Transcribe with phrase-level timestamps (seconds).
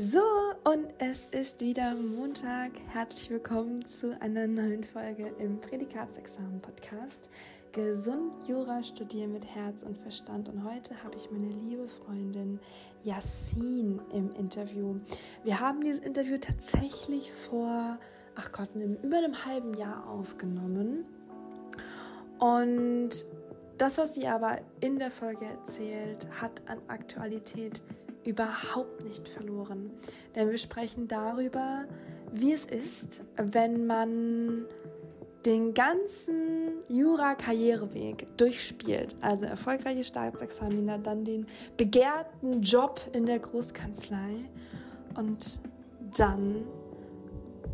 [0.00, 0.22] So,
[0.62, 2.70] und es ist wieder Montag.
[2.92, 7.28] Herzlich willkommen zu einer neuen Folge im Prädikatsexamen-Podcast.
[7.72, 10.48] Gesund Jura studieren mit Herz und Verstand.
[10.48, 12.60] Und heute habe ich meine liebe Freundin
[13.02, 14.94] Yassin im Interview.
[15.42, 17.98] Wir haben dieses Interview tatsächlich vor,
[18.36, 18.68] ach Gott,
[19.02, 21.08] über einem halben Jahr aufgenommen.
[22.38, 23.26] Und
[23.78, 27.82] das, was sie aber in der Folge erzählt, hat an Aktualität
[28.24, 29.90] überhaupt nicht verloren.
[30.34, 31.84] Denn wir sprechen darüber,
[32.32, 34.66] wie es ist, wenn man
[35.46, 44.44] den ganzen Jura-Karriereweg durchspielt, also erfolgreiche Staatsexaminer, dann den begehrten Job in der Großkanzlei
[45.16, 45.60] und
[46.18, 46.64] dann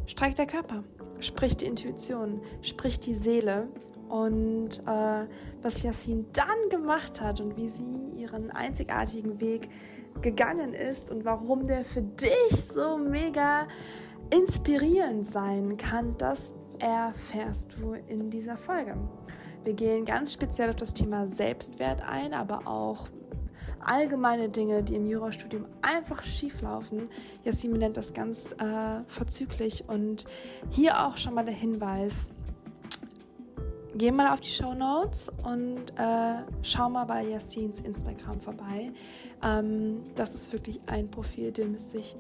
[0.06, 0.84] streikt der Körper,
[1.20, 3.68] spricht die Intuition, spricht die Seele
[4.08, 5.26] und äh,
[5.62, 9.68] was Yassin dann gemacht hat und wie sie ihren einzigartigen Weg
[10.22, 13.66] gegangen ist und warum der für dich so mega
[14.30, 18.96] inspirierend sein kann, das erfährst du in dieser Folge.
[19.64, 23.08] Wir gehen ganz speziell auf das Thema Selbstwert ein, aber auch
[23.80, 27.08] allgemeine Dinge, die im Jurastudium einfach schief laufen.
[27.44, 30.26] Jasmin nennt das ganz äh, verzüglich und
[30.70, 32.30] hier auch schon mal der Hinweis,
[33.94, 38.92] geh mal auf die Show Notes und äh, schau mal bei Yassins Instagram vorbei.
[39.42, 42.16] Ähm, das ist wirklich ein Profil, dem es sich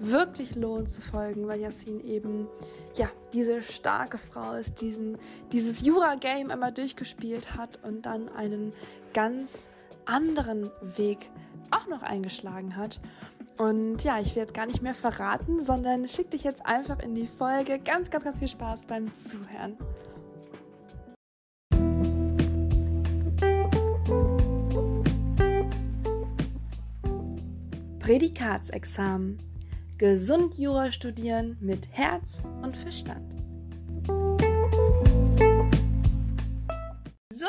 [0.00, 2.48] wirklich lohnt zu folgen, weil Yassin eben
[2.94, 5.18] ja diese starke Frau ist, diesen,
[5.52, 8.72] dieses Jura-Game einmal durchgespielt hat und dann einen
[9.12, 9.68] ganz
[10.06, 11.30] anderen Weg
[11.70, 12.98] auch noch eingeschlagen hat.
[13.58, 17.26] Und ja, ich werde gar nicht mehr verraten, sondern schick dich jetzt einfach in die
[17.26, 17.78] Folge.
[17.78, 19.76] Ganz, ganz, ganz viel Spaß beim Zuhören.
[28.10, 29.38] Prädikatsexamen.
[29.96, 33.36] Gesund Jura studieren mit Herz und Verstand.
[37.32, 37.46] So,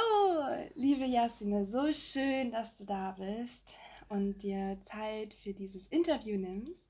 [0.75, 3.73] liebe Jasmine, so schön, dass du da bist
[4.07, 6.85] und dir Zeit für dieses Interview nimmst.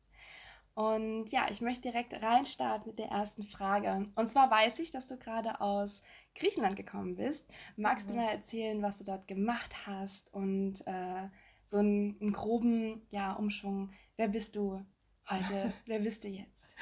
[0.74, 4.06] Und ja, ich möchte direkt reinstarten mit der ersten Frage.
[4.16, 6.02] Und zwar weiß ich, dass du gerade aus
[6.36, 7.48] Griechenland gekommen bist.
[7.78, 8.12] Magst mhm.
[8.12, 11.30] du mal erzählen, was du dort gemacht hast und äh,
[11.72, 13.92] so einen, einen groben ja, Umschwung.
[14.18, 14.86] Wer bist du
[15.30, 15.74] heute?
[15.86, 16.76] Wer bist du jetzt?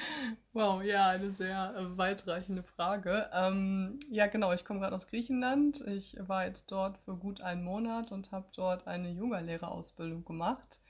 [0.52, 3.30] Wow, ja, eine sehr weitreichende Frage.
[3.32, 5.80] Ähm, ja, genau, ich komme gerade aus Griechenland.
[5.86, 10.80] Ich war jetzt dort für gut einen Monat und habe dort eine Yoga-Lehrerausbildung gemacht,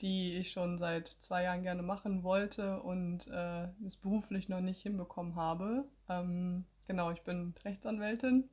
[0.00, 4.82] die ich schon seit zwei Jahren gerne machen wollte und äh, es beruflich noch nicht
[4.82, 5.84] hinbekommen habe.
[6.08, 8.48] Ähm, genau, ich bin Rechtsanwältin,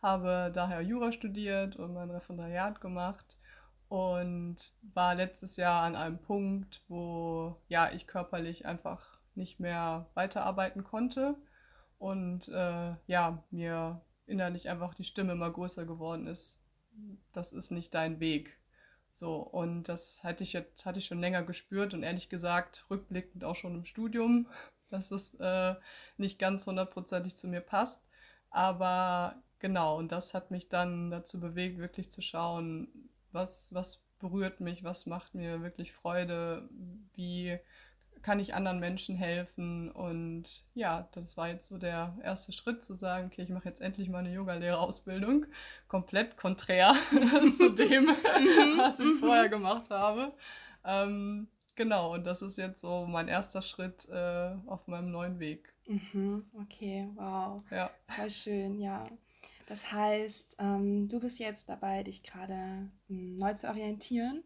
[0.00, 3.36] habe daher Jura studiert und mein Referendariat gemacht
[3.88, 10.84] und war letztes Jahr an einem Punkt, wo ja ich körperlich einfach nicht mehr weiterarbeiten
[10.84, 11.36] konnte
[11.98, 16.60] und äh, ja mir innerlich einfach die Stimme immer größer geworden ist.
[17.32, 18.58] Das ist nicht dein Weg.
[19.12, 23.44] So, und das hatte ich jetzt, hatte ich schon länger gespürt und ehrlich gesagt, rückblickend
[23.44, 24.48] auch schon im Studium,
[24.88, 25.74] dass es äh,
[26.16, 28.00] nicht ganz hundertprozentig zu mir passt.
[28.50, 32.88] Aber genau, und das hat mich dann dazu bewegt, wirklich zu schauen,
[33.34, 36.68] was, was berührt mich, was macht mir wirklich Freude,
[37.14, 37.58] wie
[38.24, 39.90] kann ich anderen Menschen helfen.
[39.90, 43.82] Und ja, das war jetzt so der erste Schritt zu sagen, okay, ich mache jetzt
[43.82, 45.46] endlich mal eine Yogalehrerausbildung.
[45.88, 46.94] Komplett konträr
[47.56, 48.78] zu dem, mhm.
[48.78, 49.50] was ich vorher mhm.
[49.50, 50.32] gemacht habe.
[50.84, 55.74] Ähm, genau, und das ist jetzt so mein erster Schritt äh, auf meinem neuen Weg.
[55.86, 57.62] Mhm, okay, wow.
[57.70, 57.90] Ja.
[58.08, 59.06] Voll schön, ja.
[59.66, 64.44] Das heißt, ähm, du bist jetzt dabei, dich gerade hm, neu zu orientieren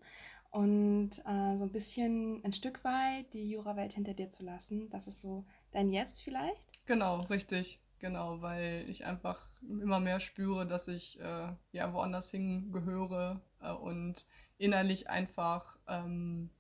[0.51, 4.89] und äh, so ein bisschen ein Stück weit die Jurawelt hinter dir zu lassen.
[4.91, 6.87] Das ist so dein Jetzt vielleicht?
[6.87, 7.81] Genau, richtig.
[7.99, 14.25] Genau, weil ich einfach immer mehr spüre, dass ich äh, ja woanders hingehöre äh, und
[14.57, 16.51] innerlich einfach ähm,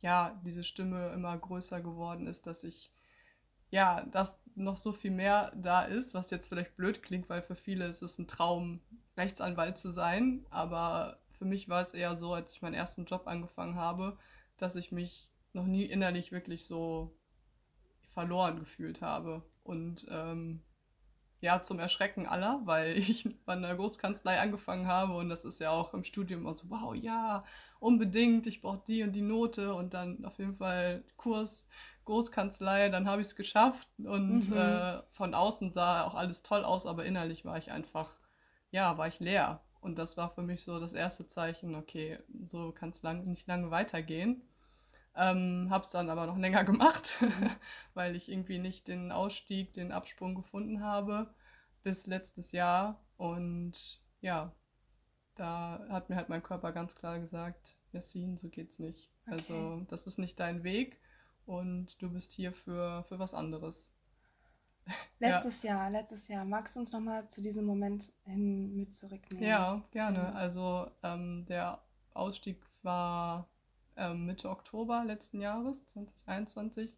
[0.00, 2.92] ja diese Stimme immer größer geworden ist, dass ich
[3.70, 7.54] ja, dass noch so viel mehr da ist, was jetzt vielleicht blöd klingt, weil für
[7.54, 8.80] viele ist es ein Traum,
[9.16, 10.46] Rechtsanwalt zu sein.
[10.50, 14.16] Aber für mich war es eher so, als ich meinen ersten Job angefangen habe,
[14.56, 17.14] dass ich mich noch nie innerlich wirklich so
[18.08, 19.42] verloren gefühlt habe.
[19.62, 20.62] Und ähm,
[21.40, 25.70] ja, zum Erschrecken aller, weil ich bei einer Großkanzlei angefangen habe und das ist ja
[25.70, 27.44] auch im Studium immer so, wow, ja,
[27.80, 31.68] unbedingt, ich brauche die und die Note und dann auf jeden Fall Kurs
[32.08, 34.56] Großkanzlei, dann habe ich es geschafft und mhm.
[34.56, 38.16] äh, von außen sah auch alles toll aus, aber innerlich war ich einfach,
[38.70, 39.60] ja, war ich leer.
[39.80, 43.46] Und das war für mich so das erste Zeichen, okay, so kann es lang, nicht
[43.46, 44.42] lange weitergehen.
[45.14, 47.50] Ähm, habe es dann aber noch länger gemacht, mhm.
[47.92, 51.28] weil ich irgendwie nicht den Ausstieg, den Absprung gefunden habe
[51.82, 53.04] bis letztes Jahr.
[53.18, 54.52] Und ja,
[55.34, 59.10] da hat mir halt mein Körper ganz klar gesagt, Yassin, so geht's nicht.
[59.26, 59.36] Okay.
[59.36, 60.98] Also das ist nicht dein Weg
[61.48, 63.90] und du bist hier für, für was anderes.
[65.18, 65.76] Letztes ja.
[65.76, 66.44] Jahr, letztes Jahr.
[66.44, 69.46] Magst du uns nochmal zu diesem Moment hin mit zurücknehmen?
[69.46, 70.18] Ja, gerne.
[70.18, 70.32] Ja.
[70.32, 71.82] Also ähm, der
[72.14, 73.48] Ausstieg war
[73.96, 76.96] ähm, Mitte Oktober letzten Jahres, 2021,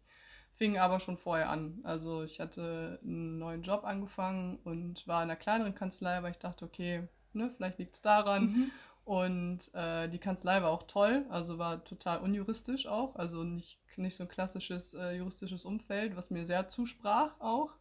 [0.53, 1.79] fing aber schon vorher an.
[1.83, 6.39] Also ich hatte einen neuen Job angefangen und war in einer kleineren Kanzlei, weil ich
[6.39, 8.43] dachte, okay, ne, vielleicht liegt es daran.
[8.45, 8.71] Mhm.
[9.11, 14.15] Und äh, die Kanzlei war auch toll, also war total unjuristisch auch, also nicht, nicht
[14.15, 17.75] so ein klassisches äh, juristisches Umfeld, was mir sehr zusprach auch.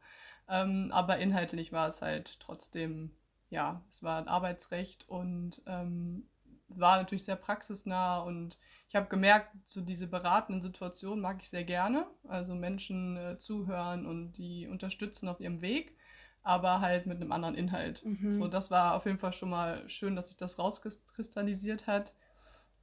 [0.49, 3.13] Ähm, aber inhaltlich war es halt trotzdem,
[3.49, 6.29] ja, es war ein Arbeitsrecht und ähm,
[6.67, 11.63] war natürlich sehr praxisnah und ich habe gemerkt, so diese beratenden Situationen mag ich sehr
[11.65, 12.09] gerne.
[12.27, 15.97] Also Menschen äh, zuhören und die unterstützen auf ihrem Weg,
[16.43, 18.05] aber halt mit einem anderen Inhalt.
[18.05, 18.33] Mhm.
[18.33, 22.15] So, das war auf jeden Fall schon mal schön, dass sich das rauskristallisiert hat.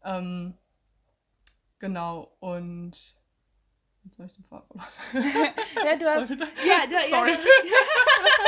[0.04, 0.58] Ähm,
[1.80, 3.18] genau, und
[4.08, 4.82] Jetzt habe ich den Faden
[5.86, 6.28] ja, du hast.
[6.30, 6.40] Sorry.
[6.66, 7.32] Ja, du, Sorry.
[7.32, 7.38] Ja,
[8.38, 8.47] kein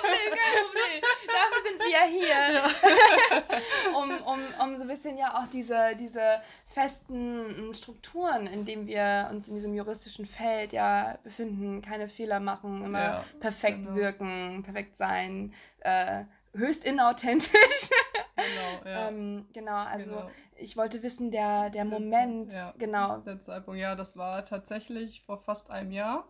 [0.00, 1.02] Problem, kein Problem.
[1.26, 2.32] Dafür sind wir hier.
[2.54, 3.98] Ja.
[3.98, 9.28] um, um, um so ein bisschen ja auch diese, diese festen Strukturen, in denen wir
[9.30, 13.94] uns in diesem juristischen Feld ja befinden, keine Fehler machen, immer ja, perfekt genau.
[13.94, 15.52] wirken, perfekt sein.
[15.80, 17.90] Äh, höchst inauthentisch.
[18.36, 19.08] Genau, ja.
[19.08, 20.30] ähm, genau also genau.
[20.56, 23.18] ich wollte wissen, der, der Moment, ja, genau.
[23.18, 26.26] Der Zeitpunkt, ja, das war tatsächlich vor fast einem Jahr.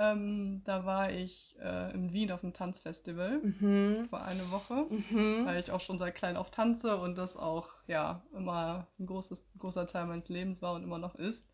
[0.00, 4.06] Ähm, da war ich äh, in Wien auf dem Tanzfestival mhm.
[4.08, 5.44] vor eine Woche, mhm.
[5.44, 9.46] weil ich auch schon seit klein auf tanze und das auch ja immer ein großes,
[9.58, 11.46] großer Teil meines Lebens war und immer noch ist.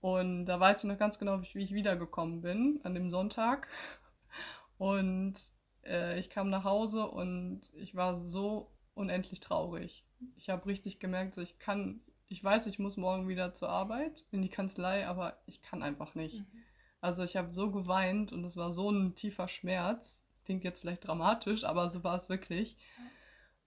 [0.00, 3.66] Und da weiß ich noch ganz genau, wie ich wiedergekommen bin an dem Sonntag.
[4.78, 5.34] Und
[5.84, 10.04] äh, ich kam nach Hause und ich war so unendlich traurig.
[10.36, 14.24] Ich habe richtig gemerkt, so ich kann, ich weiß, ich muss morgen wieder zur Arbeit
[14.30, 16.38] in die Kanzlei, aber ich kann einfach nicht.
[16.38, 16.62] Mhm.
[17.02, 20.24] Also ich habe so geweint und es war so ein tiefer Schmerz.
[20.44, 22.76] Klingt jetzt vielleicht dramatisch, aber so war es wirklich.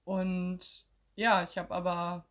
[0.06, 0.86] Und
[1.16, 2.26] ja, ich habe aber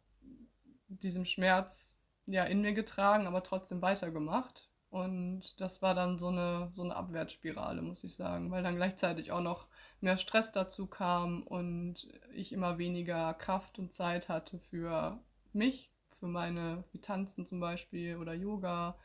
[0.88, 4.70] diesem Schmerz ja in mir getragen, aber trotzdem weitergemacht.
[4.88, 9.30] Und das war dann so eine, so eine Abwärtsspirale, muss ich sagen, weil dann gleichzeitig
[9.30, 9.66] auch noch
[10.00, 15.18] mehr Stress dazu kam und ich immer weniger Kraft und Zeit hatte für
[15.52, 18.96] mich, für meine, wie Tanzen zum Beispiel oder Yoga.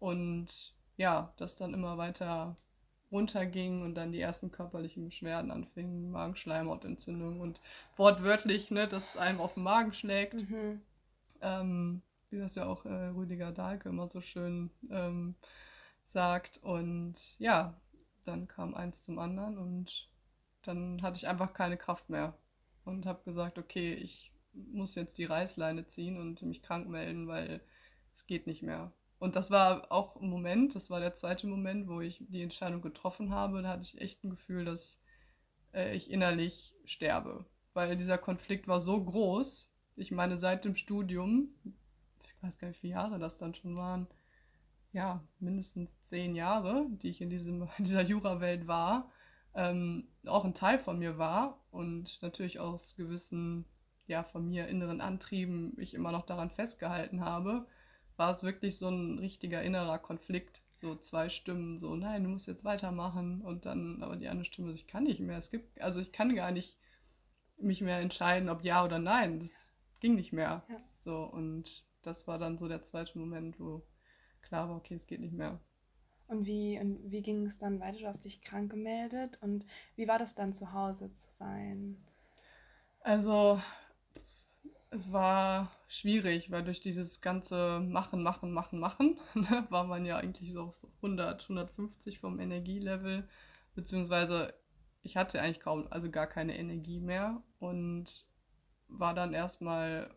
[0.00, 2.56] Und ja, das dann immer weiter
[3.12, 7.60] runterging und dann die ersten körperlichen Beschwerden anfingen, Magenschleimhautentzündung und
[7.96, 10.34] wortwörtlich, ne, dass es einem auf den Magen schlägt.
[10.34, 10.80] Mhm.
[11.40, 15.36] Ähm, wie das ja auch äh, Rüdiger Dahlke immer so schön ähm,
[16.04, 16.58] sagt.
[16.62, 17.80] Und ja,
[18.24, 20.08] dann kam eins zum anderen und
[20.62, 22.36] dann hatte ich einfach keine Kraft mehr
[22.84, 27.60] und habe gesagt, okay, ich muss jetzt die Reißleine ziehen und mich krank melden, weil
[28.14, 28.92] es geht nicht mehr.
[29.18, 32.82] Und das war auch ein Moment, das war der zweite Moment, wo ich die Entscheidung
[32.82, 33.62] getroffen habe.
[33.62, 35.00] Da hatte ich echt ein Gefühl, dass
[35.72, 39.72] äh, ich innerlich sterbe, weil dieser Konflikt war so groß.
[39.96, 43.76] Ich meine, seit dem Studium, ich weiß gar nicht, wie viele Jahre das dann schon
[43.76, 44.06] waren,
[44.92, 49.10] ja, mindestens zehn Jahre, die ich in, diesem, in dieser Jurawelt war,
[49.54, 53.64] ähm, auch ein Teil von mir war und natürlich aus gewissen,
[54.06, 57.66] ja, von mir inneren Antrieben ich immer noch daran festgehalten habe,
[58.16, 60.62] war es wirklich so ein richtiger innerer Konflikt.
[60.80, 63.40] So zwei Stimmen, so, nein, du musst jetzt weitermachen.
[63.42, 65.38] Und dann aber die andere Stimme, ich kann nicht mehr.
[65.38, 66.76] Es gibt, also ich kann gar nicht
[67.58, 69.40] mich mehr entscheiden, ob ja oder nein.
[69.40, 70.64] Das ging nicht mehr.
[70.68, 70.80] Ja.
[70.96, 73.82] So, und das war dann so der zweite Moment, wo
[74.42, 75.58] klar war, okay, es geht nicht mehr.
[76.28, 77.98] Und wie, und wie ging es dann weiter?
[77.98, 81.96] Du hast dich krank gemeldet und wie war das dann zu Hause zu sein?
[83.00, 83.60] Also,
[84.96, 90.16] es war schwierig, weil durch dieses ganze Machen, Machen, Machen, Machen ne, war man ja
[90.16, 93.28] eigentlich so auf so 100, 150 vom Energielevel,
[93.74, 94.54] beziehungsweise
[95.02, 98.26] ich hatte eigentlich kaum, also gar keine Energie mehr und
[98.88, 100.10] war dann erstmal,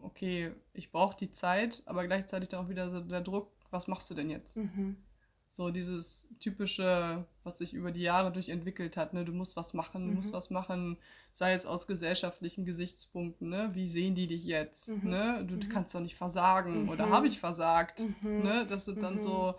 [0.00, 4.10] okay, ich brauche die Zeit, aber gleichzeitig dann auch wieder so der Druck, was machst
[4.10, 4.56] du denn jetzt?
[4.56, 4.96] Mhm.
[5.50, 9.24] So dieses typische, was sich über die Jahre durchentwickelt hat, ne?
[9.24, 10.16] Du musst was machen, du mhm.
[10.16, 10.98] musst was machen,
[11.32, 13.70] sei es aus gesellschaftlichen Gesichtspunkten, ne?
[13.72, 14.88] Wie sehen die dich jetzt?
[14.88, 15.10] Mhm.
[15.10, 15.44] Ne?
[15.46, 15.68] Du mhm.
[15.68, 17.12] kannst doch nicht versagen oder mhm.
[17.12, 18.04] habe ich versagt?
[18.20, 18.42] Mhm.
[18.42, 18.66] Ne?
[18.68, 19.54] Das sind dann so,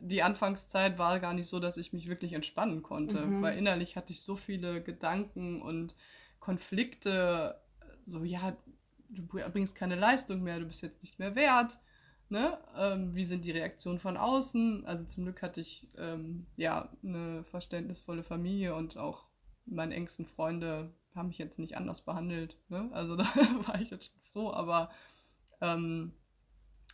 [0.00, 0.08] mhm.
[0.08, 4.12] die Anfangszeit war gar nicht so, dass ich mich wirklich entspannen konnte, weil innerlich hatte
[4.12, 5.94] ich so viele Gedanken und
[6.40, 7.60] Konflikte,
[8.06, 8.56] so ja,
[9.10, 11.78] du bringst keine Leistung mehr, du bist jetzt nicht mehr wert
[12.30, 12.58] Ne?
[12.76, 14.86] Ähm, wie sind die Reaktionen von außen?
[14.86, 19.24] Also zum Glück hatte ich ähm, ja eine verständnisvolle Familie und auch
[19.66, 22.56] meine engsten Freunde haben mich jetzt nicht anders behandelt.
[22.68, 22.88] Ne?
[22.92, 23.24] Also da
[23.66, 24.90] war ich jetzt schon froh, aber
[25.60, 26.12] ähm,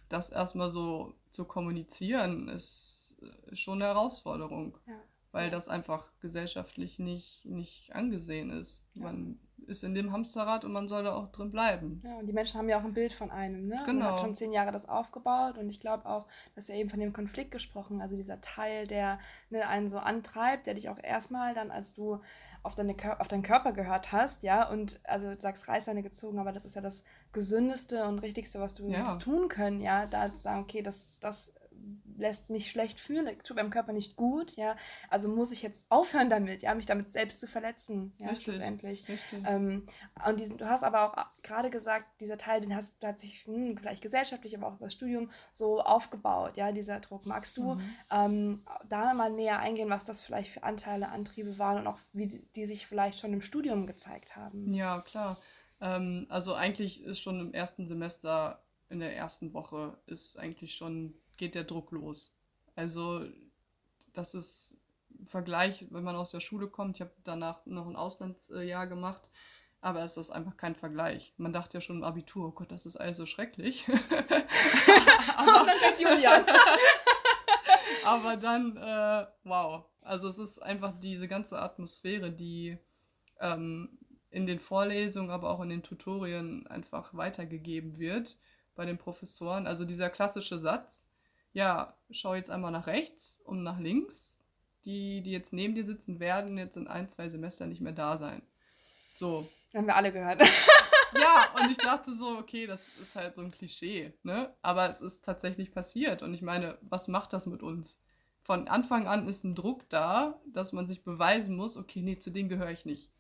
[0.09, 4.79] das erstmal so zu kommunizieren, ist äh, schon eine Herausforderung.
[4.87, 4.95] Ja.
[5.33, 8.83] Weil das einfach gesellschaftlich nicht, nicht angesehen ist.
[8.95, 12.03] Man ist in dem Hamsterrad und man soll da auch drin bleiben.
[12.05, 13.83] Ja, und die Menschen haben ja auch ein Bild von einem, ne?
[13.85, 14.05] Genau.
[14.05, 17.01] Man hat schon zehn Jahre das aufgebaut und ich glaube auch, dass er eben von
[17.01, 19.19] dem Konflikt gesprochen, also dieser Teil, der
[19.51, 22.21] ne, einen so antreibt, der dich auch erstmal dann, als du
[22.63, 26.53] auf, deine, auf deinen Körper gehört hast, ja, und also du sagst Reißleine gezogen, aber
[26.53, 29.05] das ist ja das Gesündeste und Richtigste, was du ja.
[29.17, 31.55] tun können, ja, da zu sagen, okay, das, das
[32.17, 34.77] lässt mich schlecht fühlen, tut meinem Körper nicht gut, ja,
[35.11, 38.45] also muss ich jetzt aufhören damit, ja, mich damit selbst zu verletzen, ja, Richtig.
[38.45, 39.09] schlussendlich.
[39.09, 39.43] Richtig.
[39.47, 39.87] Ähm,
[40.27, 43.77] und diesen, du hast aber auch gerade gesagt, dieser Teil, den hast, hat sich hm,
[43.77, 47.27] vielleicht gesellschaftlich, aber auch über das Studium so aufgebaut, ja, dieser Druck.
[47.27, 47.95] Magst du mhm.
[48.11, 52.27] ähm, da mal näher eingehen, was das vielleicht für Anteile, Antriebe waren und auch wie
[52.27, 54.73] die, die sich vielleicht schon im Studium gezeigt haben?
[54.73, 55.37] Ja, klar.
[55.81, 61.15] Ähm, also eigentlich ist schon im ersten Semester, in der ersten Woche, ist eigentlich schon
[61.37, 62.33] geht der Druck los.
[62.75, 63.25] Also
[64.13, 64.77] das ist
[65.19, 66.97] ein Vergleich, wenn man aus der Schule kommt.
[66.97, 69.29] Ich habe danach noch ein Auslandsjahr gemacht,
[69.81, 71.33] aber es ist einfach kein Vergleich.
[71.37, 73.87] Man dachte ja schon im Abitur, oh Gott, das ist alles so schrecklich.
[75.37, 76.45] aber, dann fängt Julian.
[78.05, 79.85] aber dann, äh, wow.
[80.03, 82.79] Also es ist einfach diese ganze Atmosphäre, die
[83.41, 83.99] ähm,
[84.31, 88.39] in den Vorlesungen, aber auch in den Tutorien einfach weitergegeben wird
[88.75, 89.67] bei den Professoren.
[89.67, 91.06] Also dieser klassische Satz,
[91.57, 94.37] ja, schau jetzt einmal nach rechts und nach links.
[94.85, 98.19] Die, die jetzt neben dir sitzen, werden jetzt in ein, zwei Semestern nicht mehr da
[98.19, 98.43] sein.
[99.15, 99.49] So.
[99.75, 100.43] Haben wir alle gehört.
[101.19, 104.55] ja, und ich dachte so, okay, das ist halt so ein Klischee, ne?
[104.61, 106.23] Aber es ist tatsächlich passiert.
[106.23, 108.03] Und ich meine, was macht das mit uns?
[108.43, 112.31] Von Anfang an ist ein Druck da, dass man sich beweisen muss, okay, nee, zu
[112.31, 113.11] denen gehöre ich nicht.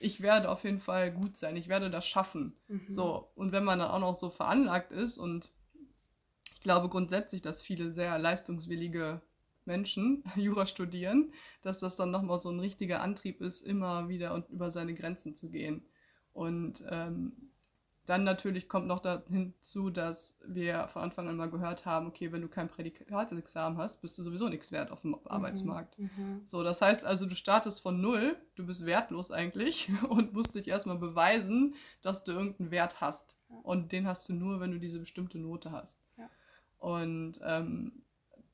[0.00, 2.54] Ich werde auf jeden Fall gut sein, ich werde das schaffen.
[2.68, 2.84] Mhm.
[2.90, 5.50] So, und wenn man dann auch noch so veranlagt ist und
[6.64, 9.20] glaube grundsätzlich, dass viele sehr leistungswillige
[9.64, 14.50] Menschen Jura studieren, dass das dann nochmal so ein richtiger Antrieb ist, immer wieder und
[14.50, 15.86] über seine Grenzen zu gehen.
[16.32, 17.32] Und ähm,
[18.06, 22.42] dann natürlich kommt noch hinzu, dass wir von Anfang an mal gehört haben, okay, wenn
[22.42, 25.98] du kein Prädikatsexamen hast, bist du sowieso nichts wert auf dem mhm, Arbeitsmarkt.
[25.98, 26.42] Mhm.
[26.44, 30.68] So, das heißt also, du startest von null, du bist wertlos eigentlich und musst dich
[30.68, 33.38] erstmal beweisen, dass du irgendeinen Wert hast.
[33.62, 36.03] Und den hast du nur, wenn du diese bestimmte Note hast.
[36.84, 37.92] Und ähm,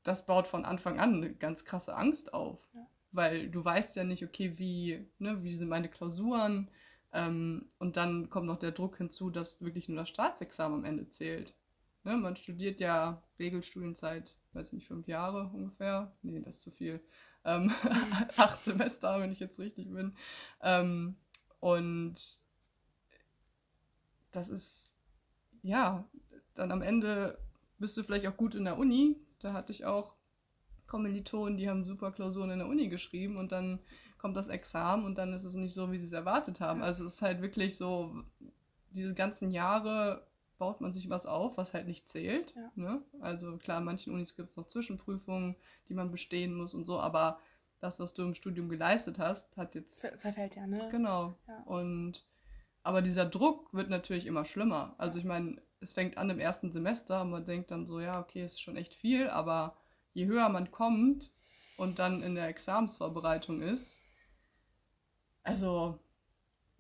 [0.05, 2.61] das baut von Anfang an eine ganz krasse Angst auf.
[2.73, 2.87] Ja.
[3.11, 6.71] Weil du weißt ja nicht, okay, wie, ne, wie sind meine Klausuren?
[7.13, 11.09] Ähm, und dann kommt noch der Druck hinzu, dass wirklich nur das Staatsexamen am Ende
[11.09, 11.57] zählt.
[12.05, 16.13] Ne, man studiert ja Regelstudienzeit, weiß ich nicht, fünf Jahre ungefähr.
[16.23, 17.01] Nee, das ist zu viel.
[17.45, 17.73] Ähm,
[18.37, 20.15] acht Semester, wenn ich jetzt richtig bin.
[20.63, 21.17] Ähm,
[21.59, 22.39] und
[24.31, 24.95] das ist,
[25.63, 26.09] ja,
[26.55, 27.37] dann am Ende
[27.81, 29.17] bist du vielleicht auch gut in der Uni.
[29.41, 30.15] Da hatte ich auch
[30.87, 33.81] Kommilitonen, die haben super Klausuren in der Uni geschrieben und dann
[34.19, 36.83] kommt das Examen und dann ist es nicht so, wie sie es erwartet haben.
[36.83, 38.15] Also es ist halt wirklich so,
[38.91, 40.27] diese ganzen Jahre
[40.59, 42.55] baut man sich was auf, was halt nicht zählt.
[42.55, 42.71] Ja.
[42.75, 43.03] Ne?
[43.21, 45.57] Also klar, in manchen Unis gibt es noch Zwischenprüfungen,
[45.89, 47.41] die man bestehen muss und so, aber
[47.81, 50.01] das, was du im Studium geleistet hast, hat jetzt.
[50.01, 50.89] Zerfällt ja, ne?
[50.91, 51.35] Genau.
[51.49, 51.63] Ja.
[51.65, 52.27] Und
[52.83, 54.95] aber dieser Druck wird natürlich immer schlimmer.
[54.99, 58.21] Also ich meine, es fängt an im ersten Semester und man denkt dann so, ja,
[58.21, 59.77] okay, ist schon echt viel, aber
[60.13, 61.33] je höher man kommt
[61.77, 63.99] und dann in der Examensvorbereitung ist,
[65.43, 65.99] also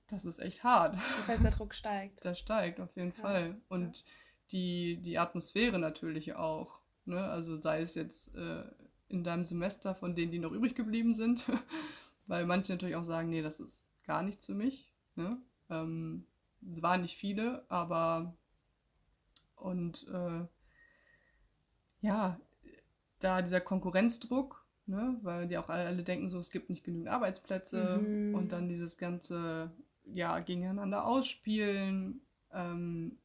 [0.08, 0.96] das ist echt hart.
[1.18, 2.22] Das heißt, der Druck steigt.
[2.24, 3.22] Der steigt auf jeden ja.
[3.22, 3.60] Fall.
[3.68, 4.04] Und ja.
[4.52, 6.80] die, die Atmosphäre natürlich auch.
[7.04, 7.24] Ne?
[7.24, 8.64] Also sei es jetzt äh,
[9.08, 11.46] in deinem Semester von denen, die noch übrig geblieben sind,
[12.26, 14.92] weil manche natürlich auch sagen, nee, das ist gar nichts für mich.
[15.14, 15.40] Ne?
[15.70, 16.26] Ähm,
[16.70, 18.36] es waren nicht viele, aber
[19.60, 20.46] und äh,
[22.00, 22.40] ja,
[23.18, 27.98] da dieser Konkurrenzdruck, ne, weil die auch alle denken, so es gibt nicht genügend Arbeitsplätze
[27.98, 28.34] mhm.
[28.34, 29.70] und dann dieses ganze,
[30.04, 32.20] ja, gegeneinander ausspielen,
[32.52, 33.18] ähm,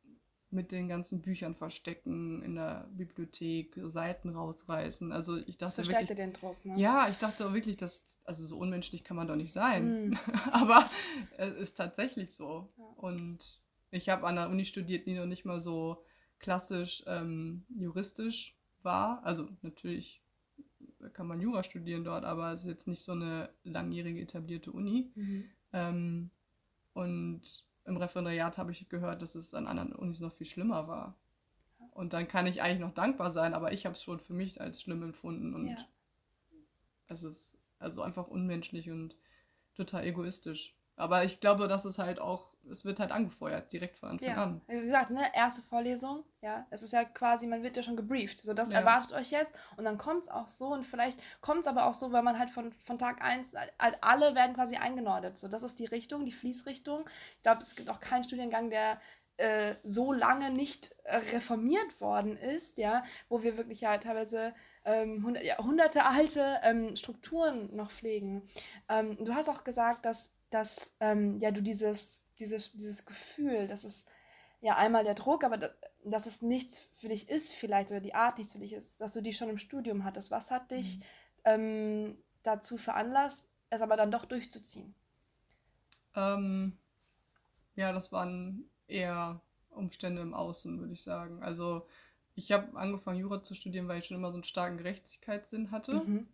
[0.52, 5.12] mit den ganzen Büchern verstecken in der Bibliothek, Seiten rausreißen.
[5.12, 6.10] Also ich dachte das wirklich.
[6.16, 6.80] den Druck, ne?
[6.80, 10.10] Ja, ich dachte wirklich, dass, also so unmenschlich kann man doch nicht sein.
[10.10, 10.18] Mhm.
[10.52, 10.90] Aber
[11.38, 12.70] es ist tatsächlich so.
[12.78, 12.84] Ja.
[12.96, 13.60] Und
[13.92, 16.04] ich habe an der Uni studiert, die noch nicht mal so
[16.40, 19.24] klassisch ähm, juristisch war.
[19.24, 20.22] Also natürlich
[21.14, 25.12] kann man Jura studieren dort, aber es ist jetzt nicht so eine langjährige etablierte Uni.
[25.16, 25.50] Mhm.
[25.74, 26.30] Ähm,
[26.94, 31.16] und im Referendariat habe ich gehört, dass es an anderen Unis noch viel schlimmer war.
[31.92, 34.60] Und dann kann ich eigentlich noch dankbar sein, aber ich habe es schon für mich
[34.60, 35.88] als schlimm empfunden und Ja.
[37.08, 39.16] es ist also einfach unmenschlich und
[39.76, 40.76] total egoistisch.
[40.96, 44.44] Aber ich glaube, dass es halt auch, es wird halt angefeuert, direkt von Anfang Ja,
[44.44, 44.62] an.
[44.68, 48.42] wie gesagt, ne, erste Vorlesung, ja, es ist ja quasi, man wird ja schon gebrieft,
[48.42, 48.80] so das Ja.
[48.80, 51.94] erwartet euch jetzt und dann kommt es auch so und vielleicht kommt es aber auch
[51.94, 55.64] so, weil man halt von, von Tag 1, halt alle werden quasi eingenordet, so das
[55.64, 57.06] ist die Richtung, die Fließrichtung.
[57.38, 59.00] Ich glaube, es gibt auch keinen Studiengang, der
[59.38, 64.54] äh, so lange nicht äh, reformiert worden ist, ja, wo wir wirklich ja teilweise
[64.86, 68.48] ähm, hundert, ja, hunderte alte ähm, Strukturen noch pflegen.
[68.90, 73.84] Ähm, du hast auch gesagt, dass, dass ähm, ja, du dieses, dieses, dieses Gefühl, dass
[73.84, 74.06] es
[74.62, 75.70] ja einmal der Druck, aber da,
[76.06, 79.14] dass es nichts für dich ist vielleicht oder die Art nichts für dich ist, dass
[79.14, 80.32] du die schon im Studium hattest.
[80.32, 81.04] Was hat dich Mhm.
[81.46, 84.96] ähm, dazu veranlasst, es aber dann doch durchzuziehen?
[86.16, 86.78] Ähm,
[87.76, 91.44] ja, das waren eher Umstände im Außen, würde ich sagen.
[91.44, 91.88] Also
[92.36, 96.08] ich habe angefangen, Jura zu studieren, weil ich schon immer so einen starken Gerechtigkeitssinn hatte.
[96.08, 96.28] Mhm.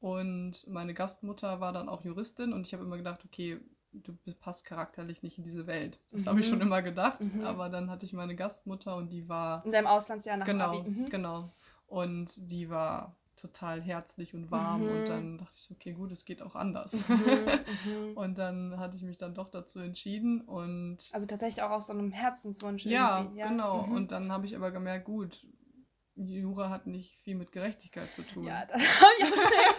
[0.00, 3.60] Und meine Gastmutter war dann auch Juristin und ich habe immer gedacht, okay,
[3.92, 5.98] du passt charakterlich nicht in diese Welt.
[6.12, 6.50] Das habe ich Mhm.
[6.50, 7.44] schon immer gedacht, Mhm.
[7.44, 10.90] aber dann hatte ich meine Gastmutter und die war In deinem Auslandsjahr nach genau, Abi.
[10.90, 11.08] Mhm.
[11.10, 11.50] genau.
[11.86, 14.88] Und die war total herzlich und warm Mhm.
[14.90, 17.02] und dann dachte ich, okay, gut, es geht auch anders.
[17.08, 17.16] Mhm,
[17.84, 18.16] mhm.
[18.16, 21.92] Und dann hatte ich mich dann doch dazu entschieden und Also tatsächlich auch aus so
[21.94, 23.40] einem Herzenswunsch ja, irgendwie.
[23.42, 23.86] genau.
[23.86, 23.92] Mhm.
[23.92, 25.46] Und dann habe ich aber gemerkt, gut,
[26.16, 28.44] Jura hat nicht viel mit Gerechtigkeit zu tun.
[28.44, 29.69] ja, das habe ich auch schnell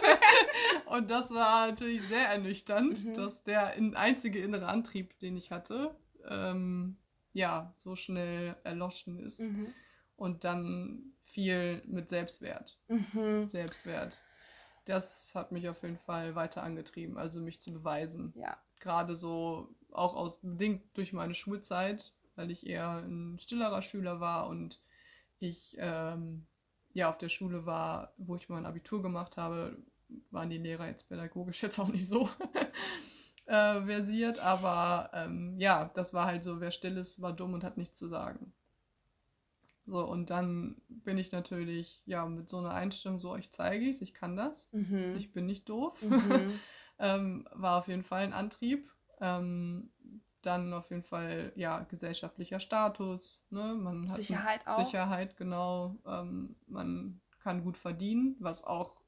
[0.92, 3.14] Und das war natürlich sehr ernüchternd, Mhm.
[3.14, 5.96] dass der in, einzige innere Antrieb, den ich hatte,
[6.28, 6.98] ähm,
[7.32, 9.40] ja, so schnell erloschen ist.
[9.40, 9.68] mhm.
[10.16, 12.78] Und dann viel mit Selbstwert.
[12.88, 13.48] Mhm.
[13.48, 14.20] Selbstwert.
[14.84, 18.34] Das hat mich auf jeden Fall weiter angetrieben, also mich zu beweisen.
[18.36, 18.58] Ja.
[18.78, 24.46] Gerade so auch aus bedingt durch meine Schulzeit, weil ich eher ein stillerer Schüler war
[24.46, 24.78] und
[25.38, 26.46] ich ähm,
[26.92, 29.74] ja auf der Schule war, wo ich mein Abitur gemacht habe,
[30.30, 32.28] waren die Lehrer jetzt pädagogisch jetzt auch nicht so
[33.46, 37.64] äh, versiert, aber ähm, ja, das war halt so, wer still ist, war dumm und
[37.64, 38.52] hat nichts zu sagen.
[39.84, 44.00] So, und dann bin ich natürlich ja mit so einer Einstellung, so ich zeige es,
[44.00, 45.16] ich kann das, Mhm.
[45.16, 46.00] ich bin nicht doof.
[46.02, 46.60] Mhm.
[46.98, 48.90] ähm, war auf jeden Fall ein Antrieb.
[49.20, 49.90] Ähm,
[50.42, 53.44] dann auf jeden Fall, ja, gesellschaftlicher Status.
[53.50, 53.74] Ne?
[53.74, 54.84] Man hat Sicherheit auch.
[54.84, 55.96] Sicherheit, genau.
[56.06, 59.01] Ähm, man kann gut verdienen, was auch,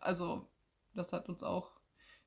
[0.00, 0.46] also
[0.94, 1.70] das hat uns auch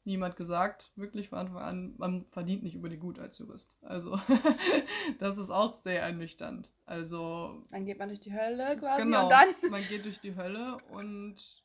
[0.06, 3.78] niemand gesagt, wirklich von Anfang an, man verdient nicht unbedingt gut als Jurist.
[3.82, 4.20] Also
[5.20, 6.70] das ist auch sehr ernüchternd.
[6.86, 9.48] Also Dann geht man durch die Hölle quasi genau, und dann.
[9.70, 11.63] man geht durch die Hölle und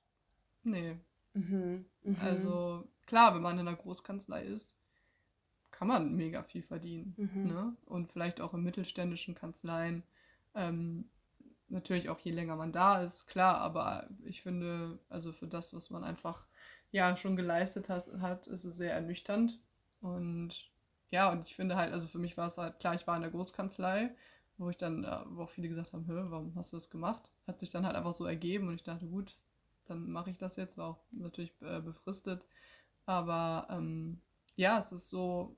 [0.63, 0.97] nee,
[1.35, 1.85] Mhm.
[2.05, 2.17] Mhm.
[2.21, 4.77] also klar, wenn man in einer Großkanzlei ist,
[5.71, 7.15] kann man mega viel verdienen.
[7.17, 7.49] Mhm.
[7.49, 7.77] Ne?
[7.87, 10.03] Und vielleicht auch in mittelständischen Kanzleien.
[10.55, 11.09] Ähm,
[11.69, 15.91] natürlich auch je länger man da ist, klar, aber ich finde, also für das, was
[15.91, 16.47] man einfach
[16.91, 19.61] ja schon geleistet hat, hat ist es sehr ernüchternd.
[20.01, 20.71] Und
[21.11, 23.23] ja, und ich finde halt, also für mich war es halt klar, ich war in
[23.23, 24.15] der Großkanzlei,
[24.57, 27.33] wo ich dann, äh, wo auch viele gesagt haben, Hö, warum hast du das gemacht?
[27.47, 29.39] Hat sich dann halt einfach so ergeben und ich dachte, gut,
[29.87, 32.47] dann mache ich das jetzt, war auch natürlich äh, befristet.
[33.07, 34.21] Aber ähm,
[34.57, 35.57] ja, es ist so,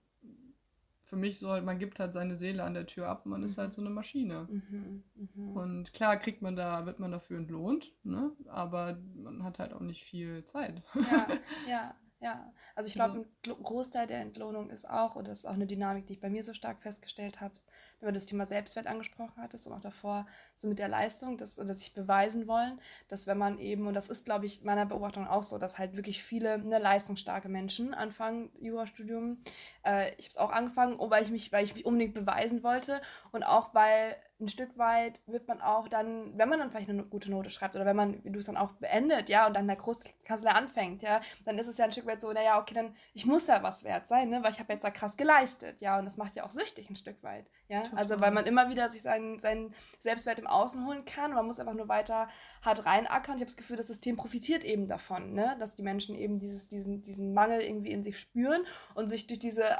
[1.10, 3.56] für mich so, halt, man gibt halt seine Seele an der Tür ab, man ist
[3.56, 3.60] Mhm.
[3.62, 4.46] halt so eine Maschine.
[4.48, 5.02] Mhm.
[5.34, 5.56] Mhm.
[5.56, 8.30] Und klar kriegt man da, wird man dafür entlohnt, ne?
[8.48, 10.82] Aber man hat halt auch nicht viel Zeit.
[10.94, 11.26] Ja,
[11.68, 12.52] ja, ja.
[12.76, 15.52] Also ich glaube, Also- ein Glo- Großteil der Entlohnung ist auch, und das ist auch
[15.54, 17.54] eine Dynamik, die ich bei mir so stark festgestellt habe,
[18.00, 21.58] wenn du das Thema Selbstwert angesprochen hattest und auch davor so mit der Leistung, das,
[21.58, 25.26] oder sich beweisen wollen, dass wenn man eben, und das ist, glaube ich, meiner Beobachtung
[25.26, 29.42] auch so, dass halt wirklich viele ne, leistungsstarke Menschen anfangen, Jurastudium.
[29.84, 32.62] Äh, ich habe es auch angefangen, oh, weil ich, mich, weil ich mich unbedingt beweisen
[32.62, 33.00] wollte
[33.32, 37.04] und auch weil ein Stück weit wird man auch dann, wenn man dann vielleicht eine
[37.04, 39.66] gute Note schreibt oder wenn man, wie du es dann auch beendet, ja, und dann
[39.66, 42.94] der Großkanzlei anfängt, ja, dann ist es ja ein Stück weit so, naja, okay, dann,
[43.14, 45.98] ich muss ja was wert sein, ne, weil ich habe jetzt da krass geleistet, ja,
[45.98, 48.20] und das macht ja auch süchtig ein Stück weit, ja, also Total.
[48.20, 51.74] weil man immer wieder sich seinen, seinen Selbstwert im Außen holen kann, man muss einfach
[51.74, 52.28] nur weiter
[52.62, 53.36] hart reinackern.
[53.36, 56.68] Ich habe das Gefühl, das System profitiert eben davon, ne, dass die Menschen eben dieses,
[56.68, 59.78] diesen, diesen Mangel irgendwie in sich spüren und sich durch diese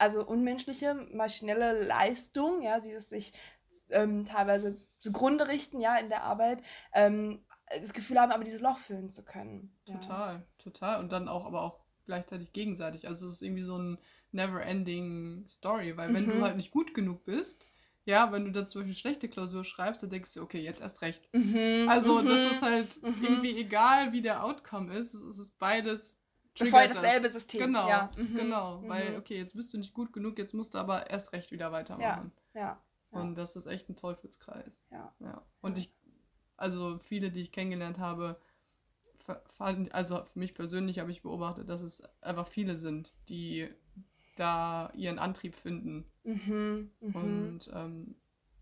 [0.00, 3.32] also unmenschliche, maschinelle Leistung, ja, dieses sich
[3.92, 8.78] ähm, teilweise zugrunde richten, ja, in der Arbeit, ähm, das Gefühl haben, aber dieses Loch
[8.78, 9.72] füllen zu können.
[9.86, 9.94] Ja.
[9.94, 11.00] Total, total.
[11.00, 13.06] Und dann auch, aber auch gleichzeitig gegenseitig.
[13.06, 13.98] Also es ist irgendwie so ein
[14.32, 16.38] never-ending Story, weil wenn Mhm.
[16.38, 17.66] du halt nicht gut genug bist,
[18.04, 21.02] ja, wenn du dann zum Beispiel schlechte Klausur schreibst, dann denkst du, okay, jetzt erst
[21.02, 21.28] recht.
[21.32, 22.28] Mhm, Also mhm.
[22.28, 23.22] das ist halt Mhm.
[23.22, 26.16] irgendwie egal, wie der Outcome ist, es ist beides
[26.56, 27.02] Voll triggert das.
[27.02, 27.66] dasselbe System.
[27.66, 28.10] Genau, ja.
[28.16, 28.78] Mhm, genau.
[28.78, 28.88] mhm.
[28.88, 31.72] Weil, okay, jetzt bist du nicht gut genug, jetzt musst du aber erst recht wieder
[31.72, 32.32] weitermachen.
[32.54, 32.60] Ja.
[32.60, 32.80] Ja.
[33.18, 34.80] Und das ist echt ein Teufelskreis.
[34.90, 35.12] Ja.
[35.20, 35.42] ja.
[35.60, 35.92] Und ich,
[36.56, 38.40] also viele, die ich kennengelernt habe,
[39.58, 43.68] also für mich persönlich habe ich beobachtet, dass es einfach viele sind, die
[44.36, 46.04] da ihren Antrieb finden.
[46.24, 47.20] Mhm, mh.
[47.20, 48.16] Und ähm,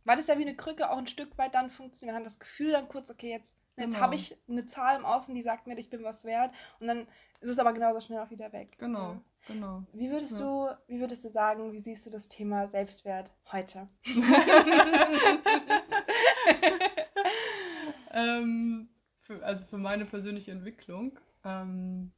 [0.09, 2.15] weil das ja wie eine Krücke auch ein Stück weit dann funktioniert.
[2.15, 4.03] Man hat das Gefühl dann kurz, okay, jetzt, jetzt genau.
[4.03, 6.53] habe ich eine Zahl im Außen, die sagt mir, ich bin was wert.
[6.81, 7.07] Und dann
[7.41, 8.77] ist es aber genauso schnell auch wieder weg.
[8.79, 9.21] Genau, ja.
[9.47, 9.83] genau.
[9.93, 10.47] Wie würdest ja.
[10.47, 13.89] du, wie würdest du sagen, wie siehst du das Thema Selbstwert heute?
[18.13, 18.89] ähm,
[19.21, 21.19] für, also für meine persönliche Entwicklung.
[21.45, 22.13] Ähm,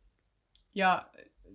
[0.73, 1.11] ja,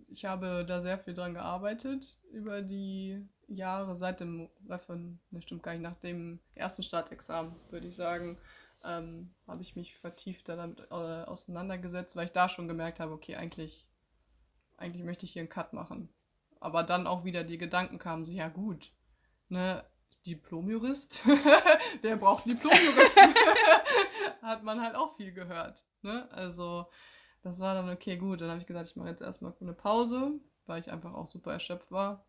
[0.08, 5.74] ich habe da sehr viel dran gearbeitet über die Jahre seit dem ne, stimmt gar
[5.74, 8.38] nicht, nach dem ersten Staatsexamen, würde ich sagen,
[8.86, 13.36] ähm, habe ich mich vertieft damit äh, auseinandergesetzt, weil ich da schon gemerkt habe, okay,
[13.36, 13.88] eigentlich,
[14.78, 16.10] eigentlich möchte ich hier einen Cut machen.
[16.60, 18.91] Aber dann auch wieder die Gedanken kamen, so, ja gut,
[19.50, 19.84] ne,
[20.26, 21.21] Diplomjurist,
[22.02, 23.34] wer braucht Diplomjuristen?
[24.41, 26.88] Hat man halt auch viel gehört, ne, also
[27.43, 30.32] das war dann okay, gut, dann habe ich gesagt, ich mache jetzt erstmal eine Pause,
[30.65, 32.26] weil ich einfach auch super erschöpft war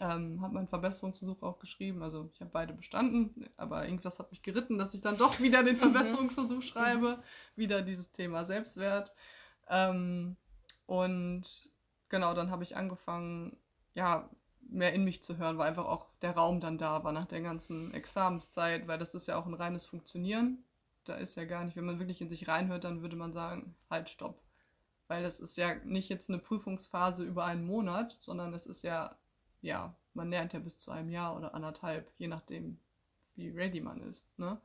[0.00, 2.02] ähm, habe meinen Verbesserungsversuch auch geschrieben.
[2.02, 5.62] Also ich habe beide bestanden, aber irgendwas hat mich geritten, dass ich dann doch wieder
[5.62, 5.80] den mhm.
[5.80, 7.18] Verbesserungsversuch schreibe.
[7.18, 7.22] Mhm.
[7.60, 9.12] Wieder dieses Thema Selbstwert.
[9.68, 10.36] Ähm,
[10.86, 11.68] und
[12.08, 13.58] genau, dann habe ich angefangen,
[13.94, 14.28] ja,
[14.60, 17.42] mehr in mich zu hören, weil einfach auch der Raum dann da war nach der
[17.42, 20.64] ganzen Examenszeit, weil das ist ja auch ein reines Funktionieren.
[21.04, 23.74] Da ist ja gar nicht, wenn man wirklich in sich reinhört, dann würde man sagen,
[23.90, 24.40] halt, stopp.
[25.08, 29.16] Weil das ist ja nicht jetzt eine Prüfungsphase über einen Monat, sondern es ist ja
[29.62, 32.78] ja, man lernt ja bis zu einem Jahr oder anderthalb, je nachdem,
[33.36, 34.26] wie ready man ist.
[34.38, 34.60] Ne?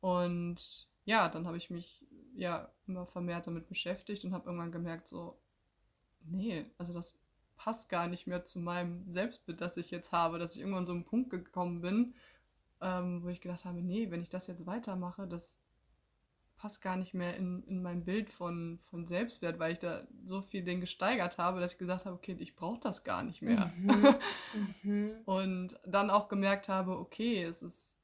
[0.00, 5.08] Und ja, dann habe ich mich ja immer vermehrt damit beschäftigt und habe irgendwann gemerkt,
[5.08, 5.38] so,
[6.24, 7.14] nee, also das
[7.56, 10.92] passt gar nicht mehr zu meinem Selbstbild, das ich jetzt habe, dass ich irgendwann so
[10.92, 12.14] einen Punkt gekommen bin,
[12.80, 15.56] ähm, wo ich gedacht habe, nee, wenn ich das jetzt weitermache, das,
[16.56, 20.42] passt gar nicht mehr in, in mein Bild von, von Selbstwert, weil ich da so
[20.42, 23.72] viel den gesteigert habe, dass ich gesagt habe, okay, ich brauche das gar nicht mehr.
[23.76, 24.14] Mhm.
[24.82, 25.12] mhm.
[25.24, 27.96] Und dann auch gemerkt habe, okay, es ist,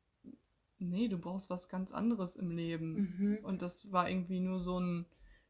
[0.79, 3.17] nee, du brauchst was ganz anderes im Leben.
[3.19, 3.39] Mhm.
[3.43, 5.07] Und das war irgendwie nur so ein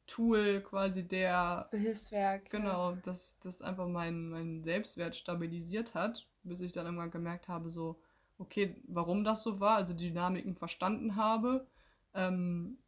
[0.06, 2.50] Tool quasi der Behilfswerk.
[2.50, 2.98] Genau, ja.
[3.04, 8.00] das, das einfach meinen mein Selbstwert stabilisiert hat, bis ich dann irgendwann gemerkt habe, so,
[8.38, 11.66] okay, warum das so war, also die Dynamiken verstanden habe.
[12.14, 12.78] Ähm,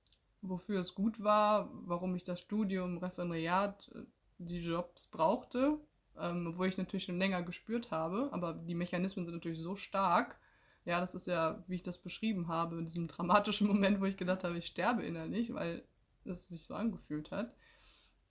[0.42, 4.02] wofür es gut war, warum ich das Studium, Referendariat, äh,
[4.38, 5.78] die Jobs brauchte,
[6.18, 10.38] ähm, obwohl ich natürlich schon länger gespürt habe, aber die Mechanismen sind natürlich so stark.
[10.84, 14.16] Ja, das ist ja, wie ich das beschrieben habe, in diesem dramatischen Moment, wo ich
[14.16, 15.84] gedacht habe, ich sterbe innerlich, weil
[16.24, 17.54] es sich so angefühlt hat.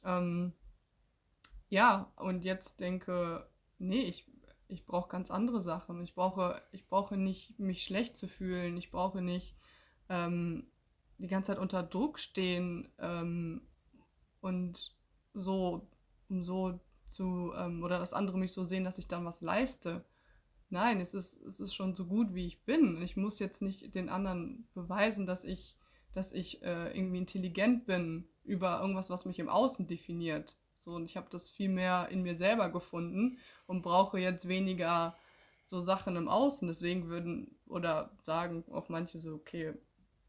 [0.03, 0.53] Ähm,
[1.69, 3.47] ja, und jetzt denke,
[3.79, 4.27] nee, ich,
[4.67, 6.03] ich brauche ganz andere Sachen.
[6.03, 8.75] Ich brauche, ich brauche nicht, mich schlecht zu fühlen.
[8.75, 9.55] Ich brauche nicht
[10.09, 10.67] ähm,
[11.21, 13.61] die ganze Zeit unter Druck stehen ähm,
[14.41, 14.95] und
[15.33, 15.87] so,
[16.29, 16.79] um so
[17.09, 20.03] zu, ähm, oder dass andere mich so sehen, dass ich dann was leiste.
[20.69, 23.01] Nein, es ist, es ist schon so gut, wie ich bin.
[23.01, 25.77] Ich muss jetzt nicht den anderen beweisen, dass ich,
[26.13, 30.55] dass ich äh, irgendwie intelligent bin über irgendwas, was mich im Außen definiert.
[30.79, 35.15] So, und ich habe das viel mehr in mir selber gefunden und brauche jetzt weniger
[35.65, 36.67] so Sachen im Außen.
[36.67, 39.73] Deswegen würden oder sagen auch manche so, okay,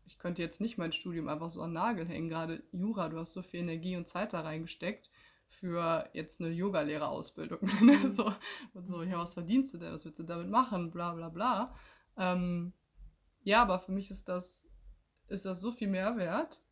[0.05, 2.29] ich könnte jetzt nicht mein Studium einfach so an Nagel hängen.
[2.29, 5.11] Gerade Jura, du hast so viel Energie und Zeit da reingesteckt
[5.49, 7.61] für jetzt eine Yogalehrerausbildung.
[7.81, 8.11] Mhm.
[8.11, 8.33] so,
[8.75, 9.93] und so, ja, was verdienst du denn?
[9.93, 10.91] Was willst du damit machen?
[10.91, 11.75] Bla bla bla.
[12.17, 12.73] Ähm,
[13.45, 14.69] ja, aber für mich ist das,
[15.29, 16.63] ist das so viel mehr wert,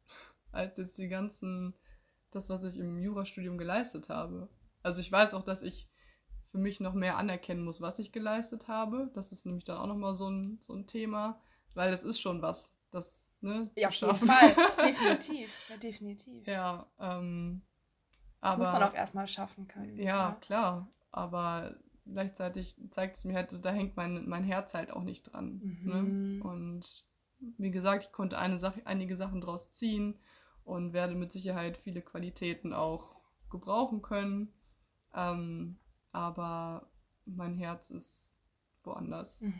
[0.53, 1.75] als jetzt die ganzen,
[2.31, 4.49] das, was ich im Jurastudium geleistet habe.
[4.83, 5.89] Also ich weiß auch, dass ich
[6.51, 9.11] für mich noch mehr anerkennen muss, was ich geleistet habe.
[9.15, 11.41] Das ist nämlich dann auch nochmal so ein, so ein Thema,
[11.75, 14.57] weil es ist schon was, das ne, ja, auf jeden Fall.
[14.83, 15.51] definitiv.
[15.69, 16.47] Ja, definitiv.
[16.47, 17.63] Ja, ähm,
[18.41, 19.99] das aber, muss man auch erstmal schaffen können.
[19.99, 20.89] Ja, ja, klar.
[21.13, 21.77] Aber
[22.07, 25.81] gleichzeitig zeigt es mir halt, da hängt mein, mein Herz halt auch nicht dran.
[25.85, 26.03] Ne?
[26.03, 26.39] Mhm.
[26.39, 26.45] Ne?
[26.45, 27.07] Und
[27.59, 30.19] wie gesagt, ich konnte eine Sache, einige Sachen draus ziehen
[30.65, 33.17] und werde mit Sicherheit viele Qualitäten auch
[33.51, 34.53] gebrauchen können.
[35.15, 35.79] Ähm,
[36.13, 36.91] aber
[37.25, 38.35] mein Herz ist
[38.85, 39.41] woanders.
[39.41, 39.55] Mhm.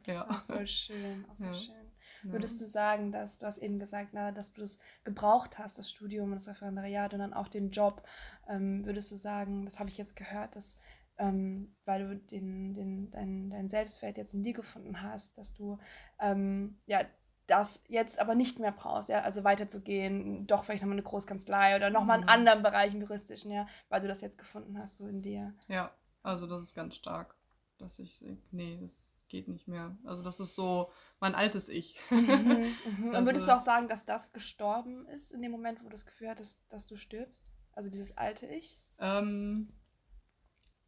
[0.06, 0.26] ja.
[0.28, 1.54] Ach, voll schön, auch voll ja.
[1.54, 1.81] schön.
[2.24, 5.90] Würdest du sagen, dass du hast eben gesagt, na, dass du das gebraucht hast, das
[5.90, 8.02] Studium und das Referendariat und dann auch den Job,
[8.48, 10.76] ähm, würdest du sagen, das habe ich jetzt gehört, dass
[11.18, 15.78] ähm, weil du den, den, dein, dein Selbstwert jetzt in dir gefunden hast, dass du
[16.18, 17.00] ähm, ja
[17.46, 21.90] das jetzt aber nicht mehr brauchst, ja, also weiterzugehen, doch vielleicht nochmal eine Großkanzlei oder
[21.90, 22.24] nochmal mhm.
[22.24, 25.52] in anderen Bereichen juristischen, ja, weil du das jetzt gefunden hast, so in dir.
[25.68, 27.36] Ja, also das ist ganz stark,
[27.78, 29.96] dass ich, nee, das geht nicht mehr.
[30.04, 31.98] Also das ist so mein altes Ich.
[32.10, 33.14] Mhm, mhm.
[33.14, 35.90] Und würdest du also auch sagen, dass das gestorben ist in dem Moment, wo du
[35.90, 37.44] das Gefühl hattest, dass du stirbst?
[37.72, 38.78] Also dieses alte Ich?
[38.98, 39.72] Ähm,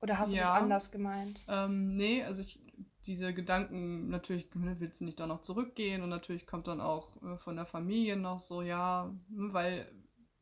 [0.01, 1.45] Oder hast du das anders gemeint?
[1.49, 2.61] Ähm, nee, also ich,
[3.07, 7.17] diese Gedanken, natürlich ne, willst du nicht da noch zurückgehen und natürlich kommt dann auch
[7.23, 9.91] äh, von der Familie noch so, ja, hm, weil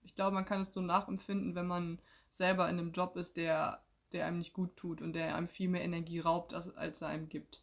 [0.03, 3.85] ich glaube, man kann es so nachempfinden, wenn man selber in einem Job ist, der,
[4.13, 7.09] der einem nicht gut tut und der einem viel mehr Energie raubt, als, als er
[7.09, 7.63] einem gibt.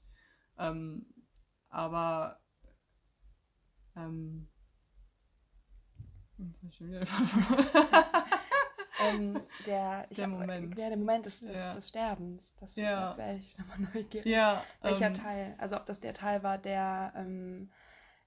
[0.59, 1.05] Ähm,
[1.69, 2.39] aber
[3.95, 4.47] ähm,
[9.01, 10.77] ähm, der, der hab, Moment.
[10.77, 11.73] Der, der Moment des, des, ja.
[11.73, 12.53] des Sterbens.
[12.59, 13.17] Das ja.
[13.17, 14.25] wäre ich nochmal neugierig.
[14.25, 15.55] Ja, Welcher ähm, Teil?
[15.57, 17.71] Also ob das der Teil war, der, ähm,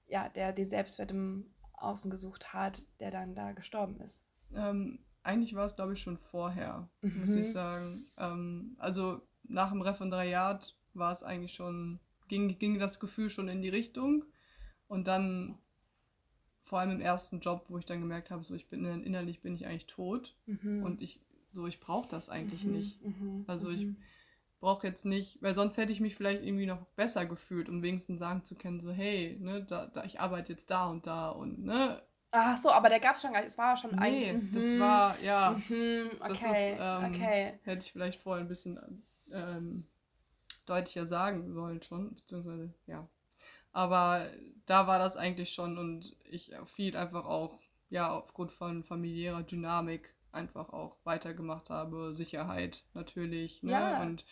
[0.07, 4.25] ja, der den Selbstwert im Außen gesucht hat, der dann da gestorben ist.
[4.53, 7.21] Ähm, eigentlich war es, glaube ich, schon vorher, mhm.
[7.21, 7.53] muss ich mhm.
[7.53, 8.11] sagen.
[8.17, 13.61] Ähm, also nach dem Referendariat war es eigentlich schon, ging, ging das Gefühl schon in
[13.61, 14.25] die Richtung.
[14.87, 15.57] Und dann
[16.63, 19.55] vor allem im ersten Job, wo ich dann gemerkt habe, so ich bin innerlich bin
[19.55, 20.83] ich eigentlich tot mhm.
[20.83, 22.71] und ich so ich brauche das eigentlich mhm.
[22.71, 23.03] nicht.
[23.03, 23.43] Mhm.
[23.47, 23.97] Also ich mhm.
[24.59, 28.19] brauche jetzt nicht, weil sonst hätte ich mich vielleicht irgendwie noch besser gefühlt, um wenigstens
[28.19, 31.63] sagen zu können, so hey, ne, da, da ich arbeite jetzt da und da und
[31.63, 32.01] ne.
[32.31, 33.35] Ach so, aber der gab es schon.
[33.35, 34.51] Es war schon nee, eigentlich.
[34.53, 34.79] das mhm.
[34.79, 35.51] war ja.
[35.51, 37.59] Okay, das ist, ähm, okay.
[37.61, 39.85] Hätte ich vielleicht vorher ein bisschen ähm,
[40.65, 43.07] deutlicher sagen sollen schon, beziehungsweise ja.
[43.71, 44.27] Aber
[44.65, 50.13] da war das eigentlich schon und ich viel einfach auch, ja, aufgrund von familiärer Dynamik
[50.31, 52.13] einfach auch weitergemacht habe.
[52.13, 53.71] Sicherheit natürlich, ne?
[53.71, 54.01] Ja.
[54.01, 54.25] Und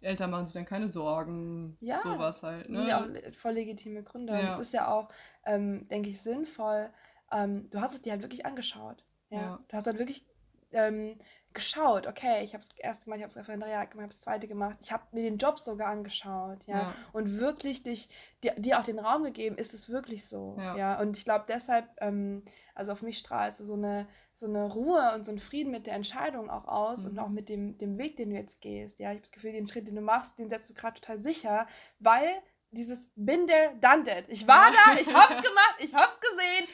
[0.00, 1.96] die Eltern machen sich dann keine Sorgen, ja.
[1.98, 2.68] sowas halt.
[2.68, 2.88] Ne?
[2.88, 4.32] Ja, voll legitime Gründe.
[4.32, 4.40] Ja.
[4.40, 5.08] Und es ist ja auch,
[5.44, 6.90] ähm, denke ich, sinnvoll.
[7.32, 9.04] Ähm, du hast es dir halt wirklich angeschaut.
[9.30, 9.40] Ja?
[9.40, 9.64] ja.
[9.68, 10.26] Du hast halt wirklich
[10.74, 11.16] ähm,
[11.54, 14.20] geschaut, okay, ich habe es erst gemacht, ich habe das Referendariat gemacht, ich habe das
[14.20, 16.94] zweite gemacht, ich habe mir den Job sogar angeschaut, ja, ja.
[17.12, 18.08] und wirklich dich,
[18.42, 21.00] dir, dir, auch den Raum gegeben, ist es wirklich so, ja, ja?
[21.00, 22.42] und ich glaube deshalb, ähm,
[22.74, 25.86] also auf mich strahlst du so eine, so eine Ruhe und so ein Frieden mit
[25.86, 27.10] der Entscheidung auch aus mhm.
[27.10, 29.52] und auch mit dem, dem Weg, den du jetzt gehst, ja, ich habe das Gefühl,
[29.52, 31.68] den Schritt, den du machst, den setzt du gerade total sicher,
[32.00, 32.42] weil
[32.74, 34.24] dieses Bin there, done that.
[34.28, 36.68] Ich war da, ich hab's gemacht, ich hab's gesehen.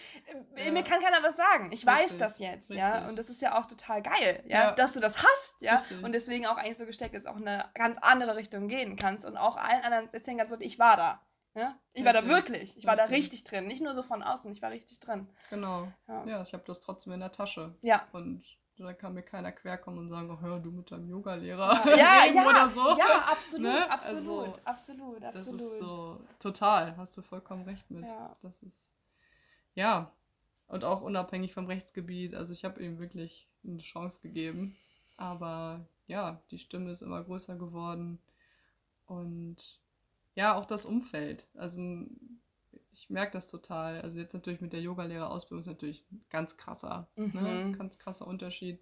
[0.57, 0.73] Ja.
[0.73, 1.73] Mir kann keiner was sagen.
[1.73, 2.05] Ich Richtig.
[2.05, 2.79] weiß das jetzt, Richtig.
[2.79, 3.09] ja.
[3.09, 4.73] Und das ist ja auch total geil, ja, ja.
[4.73, 5.77] dass du das hast, ja.
[5.77, 6.03] Richtig.
[6.03, 9.25] Und deswegen auch eigentlich so gesteckt, dass auch in eine ganz andere Richtung gehen kannst
[9.25, 11.21] und auch allen anderen erzählen kannst, ich war da.
[11.55, 11.77] Ja?
[11.93, 12.77] Ich war da wirklich.
[12.77, 13.67] Ich war da richtig drin.
[13.67, 15.29] Nicht nur so von außen, ich war richtig drin.
[15.51, 15.93] Genau.
[16.07, 17.75] Ja, ja ich habe das trotzdem in der Tasche.
[17.83, 18.07] Ja.
[18.13, 18.45] Und
[18.85, 22.49] da kann mir keiner querkommen und sagen, oh, hör du mit deinem Yoga-Lehrer ja, ja,
[22.49, 22.97] oder so.
[22.97, 23.91] Ja, absolut, ne?
[23.91, 25.35] absolut, also, absolut, absolut.
[25.35, 28.05] Das ist so, total, hast du vollkommen recht mit.
[28.05, 28.37] Ja.
[28.43, 28.91] Das ist,
[29.75, 30.11] ja,
[30.69, 34.77] und auch unabhängig vom Rechtsgebiet, also ich habe ihm wirklich eine Chance gegeben,
[35.17, 38.19] aber ja, die Stimme ist immer größer geworden
[39.07, 39.81] und
[40.35, 41.79] ja, auch das Umfeld, also
[42.93, 44.01] ich merke das total.
[44.01, 47.27] Also jetzt natürlich mit der Yogalehrerausbildung ist natürlich ein ganz krasser, ne?
[47.27, 47.43] mhm.
[47.43, 47.73] ne?
[47.77, 48.81] ganz krasser Unterschied.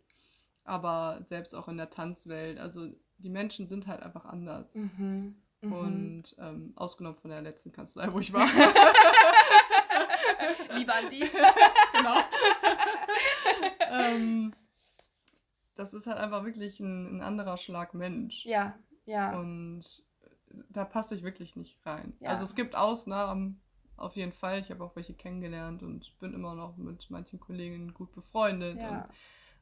[0.65, 4.75] Aber selbst auch in der Tanzwelt, also die Menschen sind halt einfach anders.
[4.75, 5.37] Mhm.
[5.61, 5.73] Mhm.
[5.73, 8.47] Und ähm, ausgenommen von der letzten Kanzlei, wo ich war.
[10.77, 11.21] Lieber an die.
[11.93, 12.17] genau.
[13.91, 14.55] ähm,
[15.75, 18.45] das ist halt einfach wirklich ein, ein, anderer Schlag Mensch.
[18.45, 19.39] Ja, ja.
[19.39, 20.05] Und
[20.71, 22.17] da passe ich wirklich nicht rein.
[22.21, 22.31] Ja.
[22.31, 23.61] Also es gibt Ausnahmen,
[23.99, 24.61] auf jeden Fall.
[24.61, 28.81] Ich habe auch welche kennengelernt und bin immer noch mit manchen Kollegen gut befreundet.
[28.81, 28.89] Ja.
[28.89, 29.05] Und,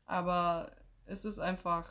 [0.06, 0.72] aber
[1.06, 1.88] es ist einfach,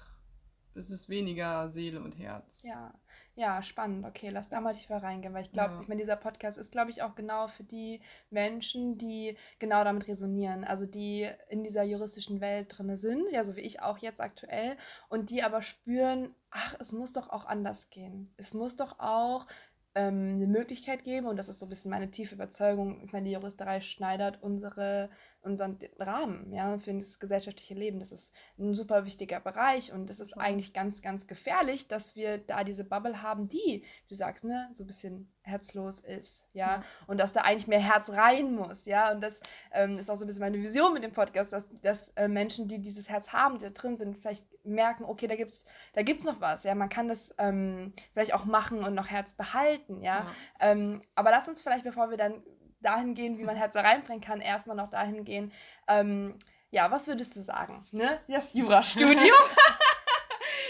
[0.76, 2.64] es ist weniger Seele und Herz.
[2.64, 2.94] Ja,
[3.36, 4.06] ja, spannend.
[4.06, 5.82] Okay, lass da mal tiefer reingehen, weil ich glaube, ja.
[5.82, 10.08] ich meine, dieser Podcast ist, glaube ich, auch genau für die Menschen, die genau damit
[10.08, 14.22] resonieren, also die in dieser juristischen Welt drin sind, ja, so wie ich auch jetzt
[14.22, 14.78] aktuell,
[15.10, 18.34] und die aber spüren, ach, es muss doch auch anders gehen.
[18.38, 19.48] Es muss doch auch
[19.96, 23.26] ähm, eine Möglichkeit geben, und das ist so ein bisschen meine tiefe Überzeugung, ich meine,
[23.26, 25.10] die Juristerei schneidert unsere
[25.46, 28.00] unseren Rahmen ja, für das gesellschaftliche Leben.
[28.00, 32.40] Das ist ein super wichtiger Bereich und es ist eigentlich ganz, ganz gefährlich, dass wir
[32.40, 36.78] da diese Bubble haben, die, wie du sagst, ne, so ein bisschen herzlos ist, ja,
[36.78, 36.84] ja.
[37.06, 39.40] und dass da eigentlich mehr Herz rein muss, ja, und das
[39.72, 42.68] ähm, ist auch so ein bisschen meine Vision mit dem Podcast, dass, dass äh, Menschen,
[42.68, 46.26] die dieses Herz haben, die da drin sind, vielleicht merken, okay, da gibt's, da gibt's
[46.26, 50.16] noch was, ja, man kann das ähm, vielleicht auch machen und noch Herz behalten, ja,
[50.16, 50.28] ja.
[50.60, 52.42] Ähm, aber lass uns vielleicht, bevor wir dann
[52.86, 55.52] dahin gehen, wie man Herz da reinbringen kann, erstmal noch dahin gehen.
[55.88, 56.38] Ähm,
[56.72, 57.84] ja, was würdest du sagen?
[57.92, 58.20] Ne?
[58.28, 59.18] Das Jurastudium.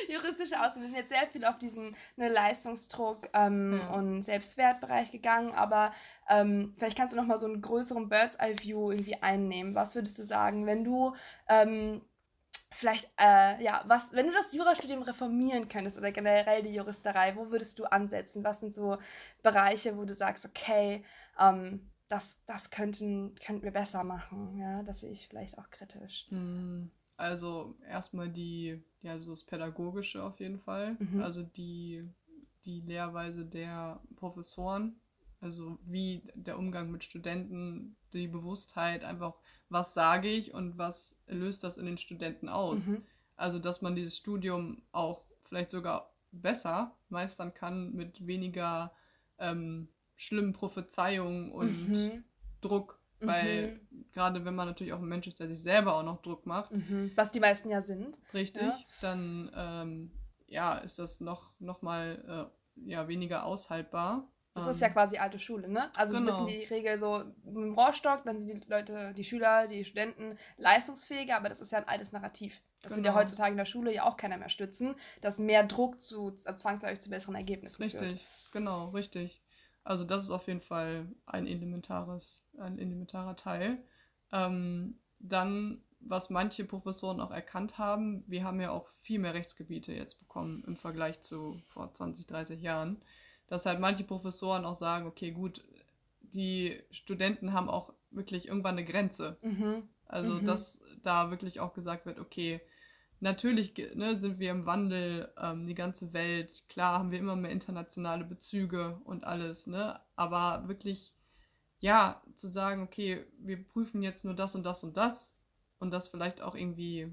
[0.07, 0.83] juristische Ausbildung.
[0.83, 3.93] Wir sind jetzt sehr viel auf diesen ne, Leistungsdruck ähm, ja.
[3.93, 5.91] und Selbstwertbereich gegangen, aber
[6.29, 9.75] ähm, vielleicht kannst du noch mal so einen größeren Bird's Eye View irgendwie einnehmen.
[9.75, 11.15] Was würdest du sagen, wenn du
[11.49, 12.01] ähm,
[12.71, 17.49] vielleicht, äh, ja, was, wenn du das Jurastudium reformieren könntest oder generell die Juristerei, wo
[17.51, 18.43] würdest du ansetzen?
[18.43, 18.97] Was sind so
[19.43, 21.03] Bereiche, wo du sagst, okay,
[21.39, 24.57] ähm, das, das könnten, könnten wir besser machen?
[24.57, 26.27] Ja, das sehe ich vielleicht auch kritisch.
[26.29, 30.97] Hm, also erstmal die, ja, so das Pädagogische auf jeden Fall.
[30.99, 31.21] Mhm.
[31.21, 32.07] Also die,
[32.65, 34.99] die Lehrweise der Professoren.
[35.41, 39.35] Also wie der Umgang mit Studenten, die Bewusstheit, einfach,
[39.69, 42.85] was sage ich und was löst das in den Studenten aus.
[42.85, 43.03] Mhm.
[43.35, 48.91] Also dass man dieses Studium auch vielleicht sogar besser meistern kann mit weniger
[49.37, 52.23] ähm, schlimmen Prophezeiungen und Mhm.
[52.61, 52.99] Druck.
[53.21, 53.79] Weil
[54.11, 56.71] gerade wenn man natürlich auch ein Mensch ist, der sich selber auch noch Druck macht,
[56.71, 57.11] Mhm.
[57.15, 58.19] Was die meisten ja sind.
[58.33, 58.77] richtig, Ja.
[59.01, 60.11] dann ähm,
[60.47, 62.51] ja, ist das noch, noch mal
[62.85, 64.27] äh, ja, weniger aushaltbar.
[64.53, 65.89] Das Ähm, ist ja quasi alte Schule, ne?
[65.97, 66.45] Also so ein genau.
[66.45, 70.37] bisschen die Regel so mit dem Rohrstock, dann sind die Leute, die Schüler, die Studenten
[70.57, 72.61] leistungsfähiger, aber das ist ja ein altes Narrativ.
[72.81, 73.21] Das wird ja Genau.
[73.23, 77.01] heutzutage in der Schule ja auch keiner mehr stützen, dass mehr Druck zu äh, zwangsläufig
[77.01, 78.03] zu besseren Ergebnissen führt.
[78.03, 79.41] Richtig, genau, richtig.
[79.85, 83.77] Also das ist auf jeden Fall ein elementares, ein elementarer Teil.
[84.31, 89.93] Ähm, dann, was manche Professoren auch erkannt haben, wir haben ja auch viel mehr Rechtsgebiete
[89.93, 92.97] jetzt bekommen im Vergleich zu vor 20, 30 Jahren,
[93.47, 95.63] dass halt manche Professoren auch sagen, okay, gut,
[96.21, 99.37] die Studenten haben auch wirklich irgendwann eine Grenze.
[99.43, 99.87] Mhm.
[100.07, 100.45] Also, Mhm.
[100.45, 102.59] dass da wirklich auch gesagt wird, okay,
[103.25, 107.51] natürlich ne, sind wir im Wandel, ähm, die ganze Welt, klar haben wir immer mehr
[107.51, 109.99] internationale Bezüge und alles, ne?
[110.15, 111.13] Aber wirklich,
[111.79, 115.35] ja, zu sagen, okay, wir prüfen jetzt nur das und das und das
[115.79, 117.11] und das vielleicht auch irgendwie,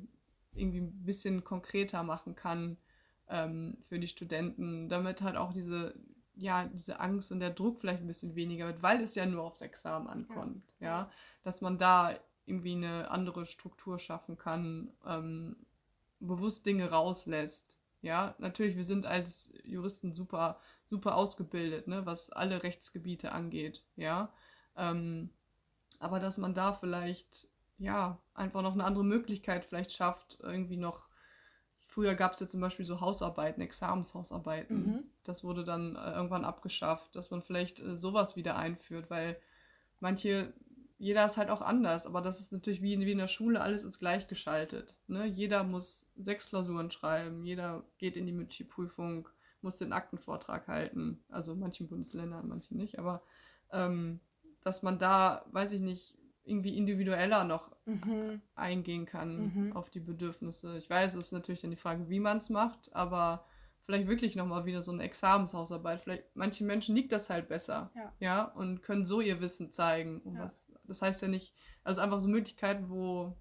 [0.54, 2.76] irgendwie ein bisschen konkreter machen kann
[3.28, 5.94] ähm, für die Studenten, damit halt auch diese,
[6.36, 9.44] ja, diese Angst und der Druck vielleicht ein bisschen weniger wird, weil es ja nur
[9.44, 10.86] aufs Examen ankommt, Ja.
[10.88, 11.10] ja,
[11.42, 15.56] dass man da irgendwie eine andere Struktur schaffen kann, ähm,
[16.26, 17.76] bewusst Dinge rauslässt.
[18.00, 24.32] Ja, natürlich, wir sind als Juristen super, super ausgebildet, ne, was alle Rechtsgebiete angeht, ja.
[24.76, 25.30] Ähm,
[26.00, 31.08] aber dass man da vielleicht, ja, einfach noch eine andere Möglichkeit vielleicht schafft, irgendwie noch.
[31.86, 34.86] Früher gab es ja zum Beispiel so Hausarbeiten, Examenshausarbeiten.
[34.86, 35.04] Mhm.
[35.24, 39.38] Das wurde dann äh, irgendwann abgeschafft, dass man vielleicht äh, sowas wieder einführt, weil
[40.00, 40.52] manche,
[41.02, 43.60] jeder ist halt auch anders, aber das ist natürlich wie in, wie in der Schule,
[43.60, 44.96] alles ist gleichgeschaltet.
[45.08, 45.26] Ne?
[45.26, 49.28] Jeder muss sechs Klausuren schreiben, jeder geht in die mündliche Prüfung,
[49.62, 51.24] muss den Aktenvortrag halten.
[51.28, 53.20] Also in manchen Bundesländern, in manchen nicht, aber
[53.72, 54.20] ähm,
[54.62, 58.40] dass man da, weiß ich nicht, irgendwie individueller noch Mhm.
[58.54, 59.72] eingehen kann Mhm.
[59.76, 60.78] auf die Bedürfnisse.
[60.78, 63.44] Ich weiß, es ist natürlich dann die Frage, wie man es macht, aber
[63.86, 66.00] vielleicht wirklich nochmal wieder so eine Examenshausarbeit.
[66.00, 68.44] Vielleicht, manchen Menschen liegt das halt besser, Ja.
[68.44, 70.20] und können so ihr Wissen zeigen.
[70.22, 70.44] Und Ja.
[70.44, 73.34] was, das heißt ja nicht, also einfach so Möglichkeiten, wo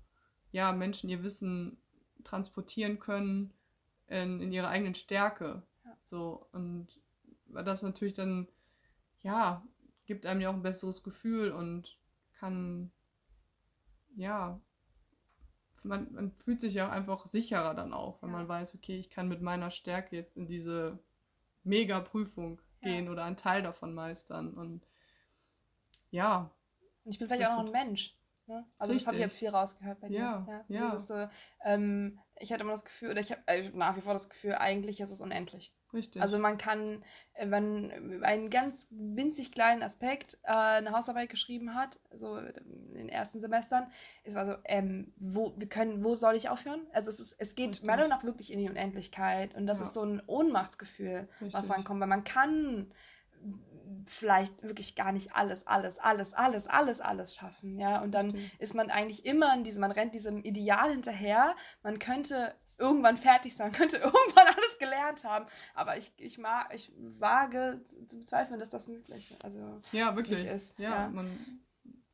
[0.52, 1.78] ja Menschen ihr Wissen
[2.24, 3.54] transportieren können
[4.08, 5.64] in, in ihrer eigenen Stärke.
[5.86, 5.98] Ja.
[6.06, 6.88] So, und
[7.48, 8.48] weil das natürlich dann,
[9.22, 9.64] ja,
[10.06, 11.98] gibt einem ja auch ein besseres Gefühl und
[12.40, 12.92] kann,
[14.16, 14.60] ja,
[15.84, 18.38] man, man fühlt sich ja auch einfach sicherer dann auch, wenn Ja.
[18.38, 21.00] man weiß, okay, ich kann mit meiner Stärke jetzt in diese
[21.64, 22.90] Mega-Prüfung Ja.
[22.90, 24.88] gehen oder einen Teil davon meistern und
[26.12, 26.52] ja,
[27.04, 28.16] Und ich bin vielleicht Das auch noch ein Mensch.
[28.48, 28.66] Ne?
[28.78, 29.34] Also das habe ich Richtig.
[29.34, 30.18] jetzt viel rausgehört bei dir.
[30.18, 30.86] Ja, ja.
[30.86, 31.28] Dieses so,
[31.64, 34.56] ähm, ich hatte immer das Gefühl, oder ich habe äh, nach wie vor das Gefühl,
[34.56, 35.74] eigentlich ist es unendlich.
[35.94, 36.22] richtig.
[36.22, 42.00] Also man kann, äh, wenn einen ganz winzig kleinen Aspekt äh, eine Hausarbeit geschrieben hat,
[42.12, 43.88] so in den ersten Semestern,
[44.24, 46.82] es war so, ähm, wo wir können, wo soll ich aufhören?
[46.94, 47.86] Also es ist, es geht Richtig.
[47.86, 49.86] meiner Meinung nach wirklich in die Unendlichkeit und das Ja.
[49.86, 51.70] ist so ein Ohnmachtsgefühl, was Richtig.
[51.70, 52.92] dann kommt, weil man kann
[54.08, 58.60] vielleicht wirklich gar nicht alles, alles, alles, alles, alles, alles schaffen, ja, und dann Richtig.
[58.60, 63.56] ist man eigentlich immer in diesem, man rennt diesem Ideal hinterher, man könnte irgendwann fertig
[63.56, 68.70] sein, könnte irgendwann alles gelernt haben, aber ich, ich, mag, ich wage zu, bezweifeln, dass
[68.70, 69.46] das möglich ist.
[69.46, 70.46] Also, Ja, wirklich.
[70.46, 71.10] ist, Ja, ja.
[71.10, 71.62] Man,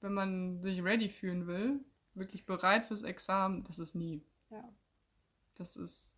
[0.01, 1.79] wenn man sich ready fühlen will,
[2.13, 4.21] wirklich bereit fürs Examen, das ist nie.
[4.49, 4.63] ja.
[5.55, 6.13] Das ist,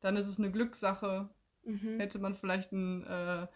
[0.00, 1.28] dann ist es eine Glückssache.
[1.64, 1.98] Mhm.
[2.00, 3.46] Hätte man vielleicht einen, äh,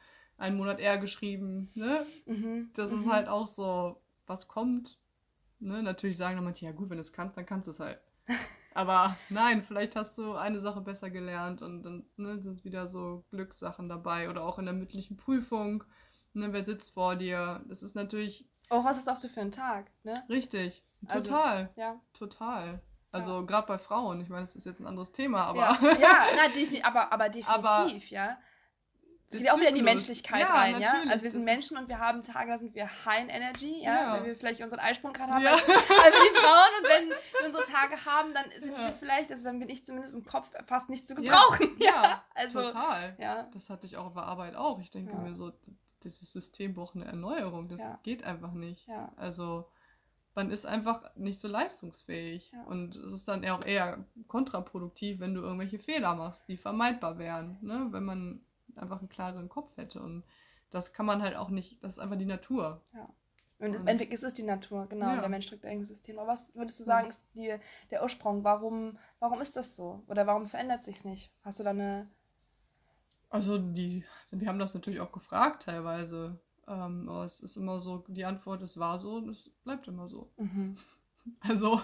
[0.42, 2.04] einen Monat eher geschrieben, ne?
[2.26, 2.70] Mhm.
[2.74, 3.00] Das mhm.
[3.00, 4.98] ist halt auch so, was kommt.
[5.60, 5.82] Ne?
[5.82, 8.00] Natürlich sagen dann manche, ja gut, wenn du es kannst, dann kannst du es halt.
[8.74, 13.24] Aber nein, vielleicht hast du eine Sache besser gelernt und dann ne, sind wieder so
[13.30, 15.84] Glückssachen dabei oder auch in der mündlichen Prüfung.
[16.32, 17.62] Ne, wer sitzt vor dir?
[17.68, 20.24] Das ist natürlich Oh, was ist auch so für ein Tag, ne?
[20.30, 20.82] richtig.
[21.06, 21.68] Also, Total.
[21.76, 22.00] Ja.
[22.14, 22.80] Total.
[23.10, 23.42] Also Ja.
[23.42, 26.86] gerade bei Frauen, ich meine, das ist jetzt ein anderes Thema, aber ja, ja na,
[26.88, 28.38] aber, aber Aber- definitiv, ja.
[29.32, 29.82] Es geht auch wieder in die.
[29.82, 30.94] Menschlichkeit Ja, rein, ja?
[31.08, 33.94] Also wir sind Menschen und wir haben Tage, da sind wir high in Energy, ja,
[33.94, 34.16] Ja.
[34.16, 35.52] wenn wir vielleicht unseren Eisprung gerade haben Ja.
[35.52, 37.08] als, als die Frauen und wenn
[37.40, 38.78] wir unsere Tage haben, dann sind Ja.
[38.86, 41.70] wir vielleicht, also dann bin ich zumindest im Kopf fast nicht zu gebrauchen.
[41.78, 43.14] Ja, also Total.
[43.18, 44.80] ja, Das hatte ich auch bei Arbeit auch.
[44.80, 45.52] Ich denke mir so,
[46.04, 47.68] dieses System braucht eine Erneuerung.
[47.68, 48.88] Das geht einfach nicht.
[49.16, 49.68] Also
[50.34, 52.52] man ist einfach nicht so leistungsfähig.
[52.52, 52.62] Ja.
[52.64, 57.58] Und es ist dann auch eher kontraproduktiv, wenn du irgendwelche Fehler machst, die vermeidbar wären.
[57.60, 57.88] Ne?
[57.90, 58.40] Wenn man
[58.76, 60.00] einfach einen klareren Kopf hätte.
[60.02, 60.24] Und
[60.70, 62.80] das kann man halt auch nicht, das ist einfach die Natur.
[63.58, 65.20] und im Und- Endeffekt ist es die Natur, genau, Ja.
[65.20, 66.18] der Mensch trägt eigenes System.
[66.18, 67.54] Aber was würdest du sagen, ist die,
[67.90, 68.42] der Ursprung?
[68.44, 70.02] Warum, warum ist das so?
[70.08, 71.30] Oder warum verändert sich nicht?
[71.42, 72.10] Hast du da eine.
[73.30, 76.38] Also die, die haben das natürlich auch gefragt teilweise.
[76.68, 80.08] Ähm, aber es ist immer so, die Antwort, es war so und es bleibt immer
[80.08, 80.30] so.
[80.36, 80.76] Mhm.
[81.40, 81.80] Also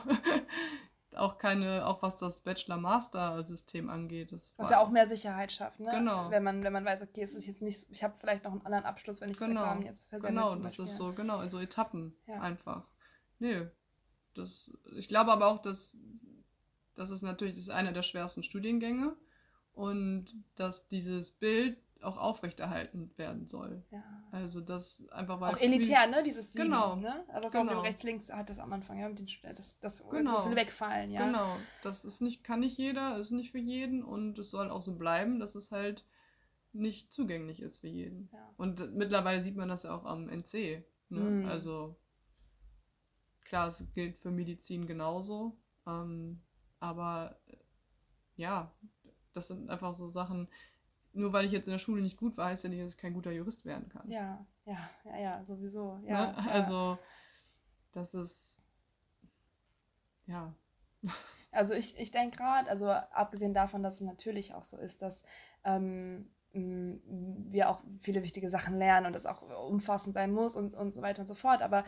[1.19, 4.33] auch keine, auch was das Bachelor-Master-System angeht.
[4.33, 5.91] Das Was ja auch mehr Sicherheit schafft, ne?
[5.93, 6.31] Genau.
[6.31, 8.65] Wenn man, wenn man weiß, okay, es ist jetzt nicht, ich habe vielleicht noch einen
[8.65, 9.63] anderen Abschluss, wenn ich das Genau.
[9.63, 10.35] Examen jetzt versende.
[10.41, 12.41] Genau, das ist so, genau, in so Etappen Ja.
[12.41, 12.87] einfach.
[13.39, 13.67] Nee.
[14.35, 15.97] Das, ich glaube aber auch, dass
[16.95, 19.17] das ist natürlich das ist einer der schwersten Studiengänge
[19.73, 23.83] und dass dieses Bild auch aufrechterhalten werden soll.
[23.91, 24.03] Ja.
[24.31, 26.23] Also das einfach weil Auch elitär, ne?
[26.23, 26.97] Dieses Sieben, Genau.
[26.97, 27.25] ne?
[27.29, 27.81] Also so Genau.
[27.81, 30.43] rechts, links hat das am Anfang, ja, mit den, das, das so Genau.
[30.43, 31.27] viele wegfallen, ja.
[31.27, 34.83] Genau, das ist nicht, kann nicht jeder, ist nicht für jeden und es soll auch
[34.83, 36.05] so bleiben, dass es halt
[36.73, 38.29] nicht zugänglich ist für jeden.
[38.33, 38.51] Ja.
[38.57, 40.85] Und mittlerweile sieht man das ja auch am NC.
[41.09, 41.21] Ne?
[41.21, 41.47] Mhm.
[41.47, 41.97] Also
[43.45, 45.57] klar, es gilt für Medizin genauso.
[45.87, 46.41] Ähm,
[46.81, 47.57] aber äh,
[48.37, 48.73] ja,
[49.33, 50.49] das sind einfach so Sachen,
[51.13, 52.99] nur weil ich jetzt in der Schule nicht gut war, heißt ja nicht, dass ich
[52.99, 54.11] kein guter Jurist werden kann.
[54.11, 56.01] Ja, ja, ja, ja, sowieso.
[56.05, 56.51] Ja, ne?
[56.51, 56.99] Also
[57.93, 58.63] das ist
[60.27, 60.55] ja.
[61.51, 65.25] Also ich, ich denke gerade, also abgesehen davon, dass es natürlich auch so ist, dass
[65.65, 67.01] ähm, m,
[67.51, 71.01] wir auch viele wichtige Sachen lernen und das auch umfassend sein muss und, und so
[71.01, 71.63] weiter und so fort.
[71.63, 71.85] Aber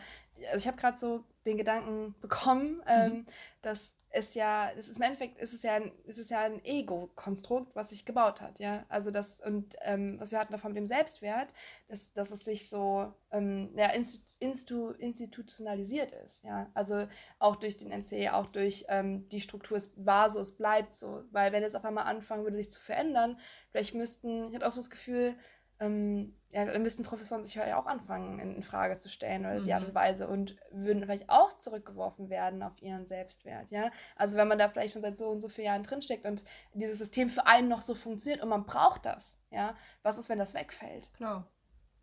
[0.47, 3.27] also ich habe gerade so den Gedanken bekommen, ähm,
[3.61, 6.63] dass es ja, das ist im Endeffekt ist es ja ein, ist es ja ein
[6.65, 8.85] Ego-Konstrukt, was sich gebaut hat, ja.
[8.89, 11.53] Also das, und ähm, was wir hatten davon mit dem Selbstwert,
[11.87, 16.69] dass, dass es sich so ähm, ja, inst, instu, institutionalisiert ist, ja.
[16.73, 17.07] Also
[17.39, 21.23] auch durch den NCE, auch durch ähm, die Struktur, es war so, es bleibt so.
[21.31, 23.39] Weil wenn es auf einmal anfangen würde, sich zu verändern,
[23.69, 25.35] vielleicht müssten, ich hatte auch so das Gefühl,
[25.79, 29.73] ähm, ja, dann müssten Professoren sich ja auch anfangen, in, Frage zu stellen oder die
[29.73, 29.89] Art Mhm.
[29.89, 33.89] und Weise und würden vielleicht auch zurückgeworfen werden auf ihren Selbstwert, ja.
[34.15, 36.43] Also wenn man da vielleicht schon seit so und so vielen Jahren drinsteckt und
[36.73, 39.75] dieses System für einen noch so funktioniert und man braucht das, ja.
[40.03, 41.13] Was ist, wenn das wegfällt?
[41.13, 41.47] Klar,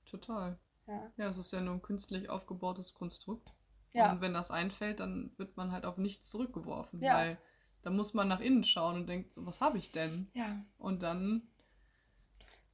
[0.06, 0.58] total.
[0.86, 1.12] Ja.
[1.16, 3.52] Ja, es ist ja nur ein künstlich aufgebautes Konstrukt.
[3.92, 4.12] Ja.
[4.12, 7.02] Und wenn das einfällt, dann wird man halt auf nichts zurückgeworfen.
[7.02, 7.14] Ja.
[7.16, 7.38] Weil
[7.82, 10.30] da muss man nach innen schauen und denkt, so, was habe ich denn?
[10.34, 10.58] Ja.
[10.78, 11.47] Und dann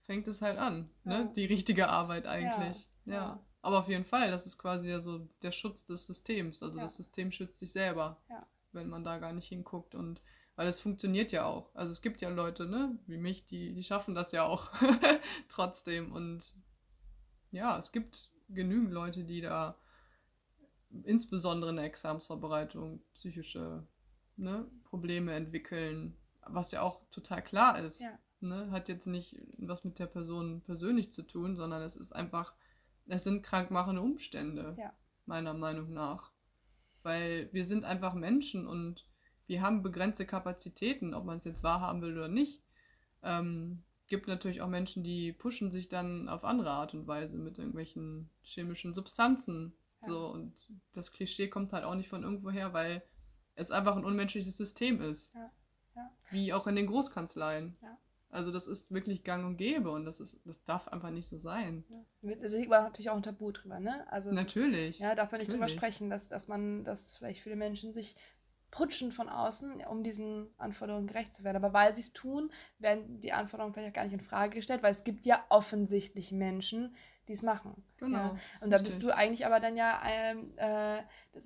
[0.07, 1.14] fängt es halt an, ne?
[1.14, 1.24] Ja.
[1.24, 2.88] Die richtige Arbeit eigentlich.
[3.05, 3.14] Ja.
[3.14, 3.44] ja.
[3.62, 6.62] Aber auf jeden Fall, das ist quasi ja so der Schutz des Systems.
[6.62, 8.20] Also das System schützt sich selber,
[8.72, 9.94] wenn man da gar nicht hinguckt.
[9.94, 10.20] Und
[10.57, 11.74] weil es funktioniert ja auch.
[11.74, 14.70] Also es gibt ja Leute, ne, wie mich, die, die schaffen das ja auch
[15.48, 16.12] trotzdem.
[16.12, 16.55] Und
[17.52, 19.78] ja, es gibt genügend Leute, die da
[21.05, 23.86] insbesondere in der Examsvorbereitung psychische
[24.36, 28.02] ne, Probleme entwickeln, was ja auch total klar ist.
[28.02, 28.18] Ja.
[28.41, 28.70] Ne?
[28.70, 32.55] Hat jetzt nicht was mit der Person persönlich zu tun, sondern es ist einfach,
[33.07, 34.93] es sind krankmachende Umstände, Ja.
[35.26, 36.30] meiner Meinung nach.
[37.03, 39.07] Weil wir sind einfach Menschen und
[39.47, 42.62] wir haben begrenzte Kapazitäten, ob man es jetzt wahrhaben will oder nicht.
[43.22, 47.59] Ähm, gibt natürlich auch Menschen, die pushen sich dann auf andere Art und Weise mit
[47.59, 49.74] irgendwelchen chemischen Substanzen.
[50.03, 50.09] Ja.
[50.09, 53.03] So, und das Klischee kommt halt auch nicht von irgendwoher, weil
[53.55, 55.32] es einfach ein unmenschliches System ist.
[55.35, 55.51] Ja.
[55.97, 56.11] Ja.
[56.30, 57.76] Wie auch in den Großkanzleien.
[57.82, 57.99] Ja.
[58.35, 61.37] Also das ist wirklich gang und gäbe und das ist, das darf einfach nicht so
[61.37, 61.85] sein.
[61.89, 62.35] Ja.
[62.35, 64.05] Da liegt natürlich auch ein Tabu drüber, ne?
[64.11, 64.99] Also es ist- Natürlich.
[64.99, 65.80] Ja, darf man nicht drüber Natürlich.
[65.80, 68.16] sprechen, dass, dass man, dass vielleicht viele Menschen sich
[68.70, 71.57] putschen von außen, um diesen Anforderungen gerecht zu werden.
[71.62, 74.82] Aber weil sie es tun, werden die Anforderungen vielleicht auch gar nicht in Frage gestellt,
[74.82, 76.97] weil es gibt ja offensichtlich Menschen,
[77.28, 77.82] die es machen.
[77.98, 78.18] Genau.
[78.18, 78.36] Ja.
[78.60, 81.02] Und da bist du eigentlich aber dann ja, ähm, äh,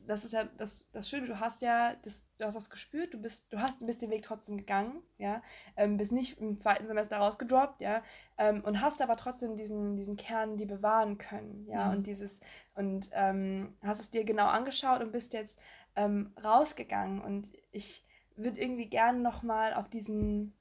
[0.06, 3.18] das, ist ja das, das Schöne, du hast ja, das, du hast das gespürt, du
[3.20, 5.42] bist, du hast, bist den Weg trotzdem gegangen, ja,
[5.76, 8.02] ähm, bist nicht im zweiten Semester rausgedroppt, ja,
[8.38, 11.96] ähm, und hast aber trotzdem diesen, diesen Kern, die bewahren können, ja, Mhm.
[11.98, 12.40] und dieses,
[12.74, 15.60] und ähm, hast es dir genau angeschaut und bist jetzt
[15.96, 18.04] ähm, rausgegangen und ich
[18.36, 20.54] würde irgendwie gerne nochmal auf diesen,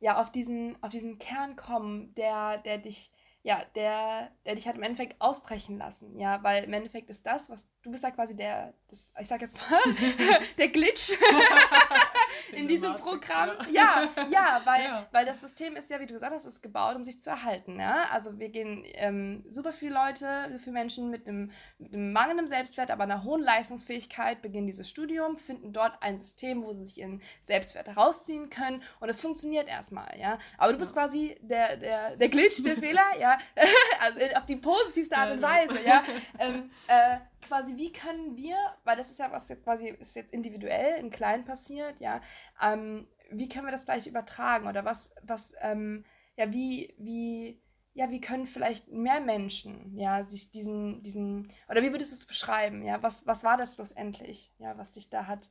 [0.00, 3.12] ja, auf diesen, auf diesen Kern kommen, der, der dich,
[3.44, 7.50] ja, der, der dich hat im Endeffekt ausbrechen lassen, ja, weil im Endeffekt ist das,
[7.50, 9.80] was, du bist ja quasi der, das, ich sag jetzt mal,
[10.58, 11.10] der Glitch,
[12.54, 13.50] in diesem Programm.
[13.70, 15.06] Ja, ja, ja weil, ja.
[15.12, 17.78] weil das System ist ja, wie du gesagt hast, ist gebaut, um sich zu erhalten.
[17.78, 18.04] Ja?
[18.10, 22.48] Also wir gehen ähm, super viele Leute, so viele Menschen mit einem, mit einem mangelnden
[22.48, 26.98] Selbstwert, aber einer hohen Leistungsfähigkeit beginnen dieses Studium, finden dort ein System, wo sie sich
[26.98, 30.38] ihren Selbstwert herausziehen können und es funktioniert erstmal, ja.
[30.58, 33.38] Aber du bist quasi der, der, der Glitch, der Fehler, ja.
[34.00, 36.02] also auf die positivste Art und Weise, ja.
[36.38, 40.32] Ähm, äh, quasi, wie können wir, weil das ist ja was jetzt quasi ist jetzt
[40.32, 42.20] individuell in klein passiert, ja,
[42.60, 46.04] ähm, wie können wir das vielleicht übertragen oder was, was, ähm,
[46.36, 47.60] ja, wie, wie,
[47.94, 52.26] ja, wie können vielleicht mehr Menschen, ja, sich diesen, diesen, oder wie würdest du es
[52.26, 55.50] beschreiben, ja, was, was war das schlussendlich, ja, was dich da hat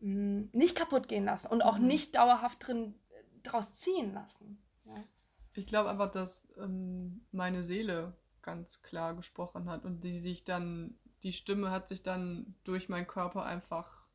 [0.00, 1.86] mh, hm, nicht kaputt gehen lassen und auch mhm.
[1.86, 4.94] nicht dauerhaft drin äh, draus ziehen lassen, ja.
[5.54, 10.98] Ich glaube einfach, dass ähm, meine Seele ganz klar gesprochen hat und die sich dann
[11.22, 14.06] die Stimme hat sich dann durch meinen Körper einfach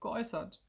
[0.00, 0.62] geäußert.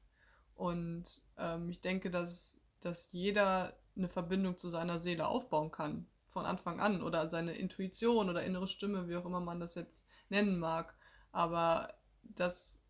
[0.54, 6.46] Und ähm, ich denke, dass, dass jeder eine Verbindung zu seiner Seele aufbauen kann, von
[6.46, 10.58] Anfang an, oder seine Intuition oder innere Stimme, wie auch immer man das jetzt nennen
[10.58, 10.94] mag.
[11.32, 12.82] Aber das,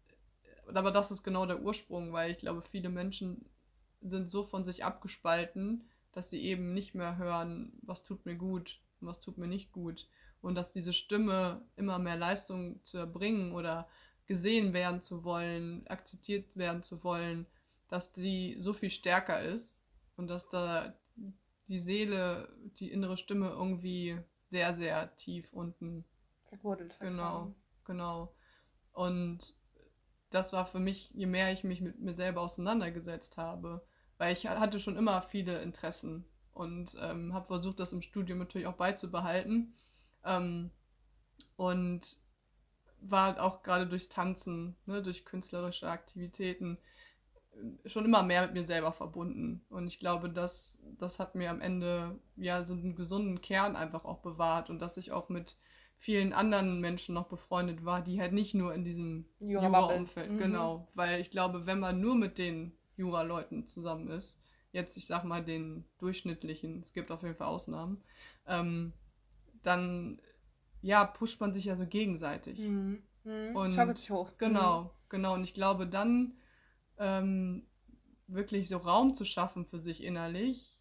[0.73, 3.45] aber das ist genau der Ursprung, weil ich glaube, viele Menschen
[4.01, 8.81] sind so von sich abgespalten, dass sie eben nicht mehr hören, was tut mir gut
[9.01, 10.09] und was tut mir nicht gut
[10.45, 13.88] und dass diese Stimme immer mehr Leistung zu erbringen oder
[14.26, 17.47] gesehen werden zu wollen, akzeptiert werden zu wollen,
[17.88, 19.82] dass die so viel stärker ist
[20.16, 20.95] und dass da
[21.68, 24.18] die Seele, die innere Stimme irgendwie
[24.49, 26.05] sehr, sehr tief unten
[26.49, 26.97] verwurzelt.
[27.01, 28.34] Genau, genau.
[28.92, 29.55] Und
[30.30, 33.84] das war für mich, je mehr ich mich mit mir selber auseinandergesetzt habe,
[34.18, 38.66] weil ich hatte schon immer viele Interessen und ähm, habe versucht, das im Studium natürlich
[38.66, 39.74] auch beizubehalten.
[40.25, 40.70] Ähm,
[41.57, 42.18] und
[43.01, 46.79] war auch gerade durchs Tanzen, ne, durch künstlerische Aktivitäten
[47.53, 49.64] äh, schon immer mehr mit mir selber verbunden.
[49.68, 54.05] Und ich glaube, das, das hat mir am Ende ja so einen gesunden Kern einfach
[54.05, 55.57] auch bewahrt und dass ich auch mit
[55.99, 60.39] vielen anderen Menschen noch befreundet war, die halt nicht nur in diesem Jura-Umfeld, mhm.
[60.39, 60.89] genau.
[60.95, 64.41] Weil ich glaube, wenn man nur mit den Jura-Leuten zusammen ist,
[64.72, 68.03] jetzt ich sag mal den durchschnittlichen, es gibt auf jeden Fall Ausnahmen,
[68.47, 68.93] ähm,
[69.67, 70.21] dann
[70.81, 72.59] ja, pusht man sich ja so gegenseitig.
[72.61, 73.03] Mhm.
[73.25, 73.57] Mhm.
[73.57, 74.31] Und Schaukelt sich hoch.
[74.39, 74.91] Genau, mhm.
[75.09, 75.35] genau.
[75.35, 76.35] Und ich glaube, dann
[76.99, 77.67] ähm,
[78.27, 80.79] wirklich so Raum zu schaffen für sich innerlich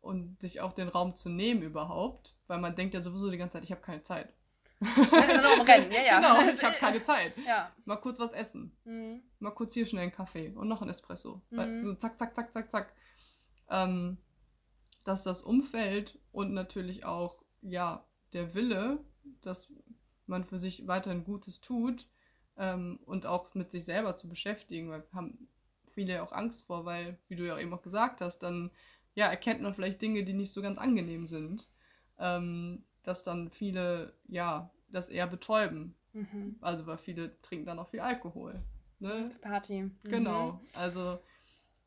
[0.00, 3.54] und sich auch den Raum zu nehmen überhaupt, weil man denkt ja sowieso die ganze
[3.54, 4.32] Zeit, ich habe keine Zeit.
[4.80, 4.88] Ja,
[5.66, 6.16] Rennen, ja, ja.
[6.16, 7.34] Genau, ich habe keine Zeit.
[7.44, 7.72] Ja.
[7.84, 8.76] Mal kurz was essen.
[8.84, 9.22] Mhm.
[9.40, 11.42] Mal kurz hier schnell einen Kaffee und noch ein Espresso.
[11.50, 11.84] Mhm.
[11.84, 12.94] So zack, zack, zack, zack, zack.
[13.68, 14.18] Ähm,
[15.04, 18.98] dass das Umfeld und natürlich auch ja, der Wille,
[19.42, 19.72] dass
[20.26, 22.08] man für sich weiterhin Gutes tut
[22.56, 25.48] ähm, und auch mit sich selber zu beschäftigen, weil haben
[25.92, 28.70] viele ja auch Angst vor, weil, wie du ja eben auch gesagt hast, dann
[29.14, 31.68] ja, erkennt man vielleicht Dinge, die nicht so ganz angenehm sind,
[32.18, 35.96] ähm, dass dann viele, ja, das eher betäuben.
[36.12, 36.56] Mhm.
[36.60, 38.62] Also, weil viele trinken dann auch viel Alkohol.
[39.00, 39.32] Ne?
[39.40, 39.82] Party.
[39.82, 39.92] Mhm.
[40.04, 40.60] Genau.
[40.74, 41.18] Also,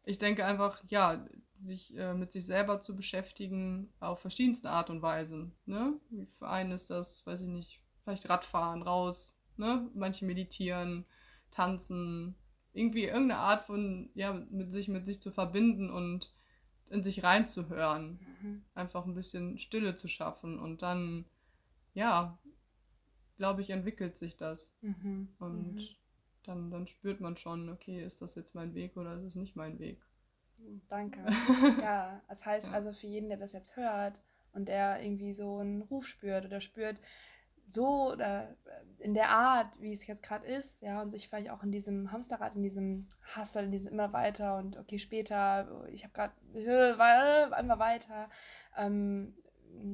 [0.03, 1.25] ich denke einfach, ja,
[1.61, 5.53] sich äh, mit sich selber zu beschäftigen auf verschiedenste Art und Weisen.
[5.65, 5.93] Ne?
[6.37, 9.89] Für einen ist das, weiß ich nicht, vielleicht Radfahren, raus, ne?
[9.93, 11.05] Manche meditieren,
[11.51, 12.35] tanzen,
[12.73, 16.33] irgendwie irgendeine Art von, ja, mit sich mit sich zu verbinden und
[16.89, 18.19] in sich reinzuhören.
[18.41, 18.63] Mhm.
[18.73, 21.25] Einfach ein bisschen Stille zu schaffen und dann,
[21.93, 22.37] ja,
[23.37, 24.75] glaube ich, entwickelt sich das.
[24.81, 25.29] Mhm.
[25.39, 25.87] Und mhm.
[26.43, 29.55] Dann, dann spürt man schon, okay, ist das jetzt mein Weg oder ist es nicht
[29.55, 30.01] mein Weg?
[30.89, 31.19] Danke.
[31.81, 32.73] ja, das heißt ja.
[32.73, 34.19] also für jeden, der das jetzt hört
[34.53, 36.97] und der irgendwie so einen Ruf spürt oder spürt,
[37.73, 41.49] so oder äh, in der Art, wie es jetzt gerade ist, ja, und sich vielleicht
[41.49, 46.03] auch in diesem Hamsterrad, in diesem Hustle, in diesem immer weiter und okay, später, ich
[46.03, 46.33] habe gerade
[47.59, 48.29] immer weiter,
[48.77, 49.35] ähm,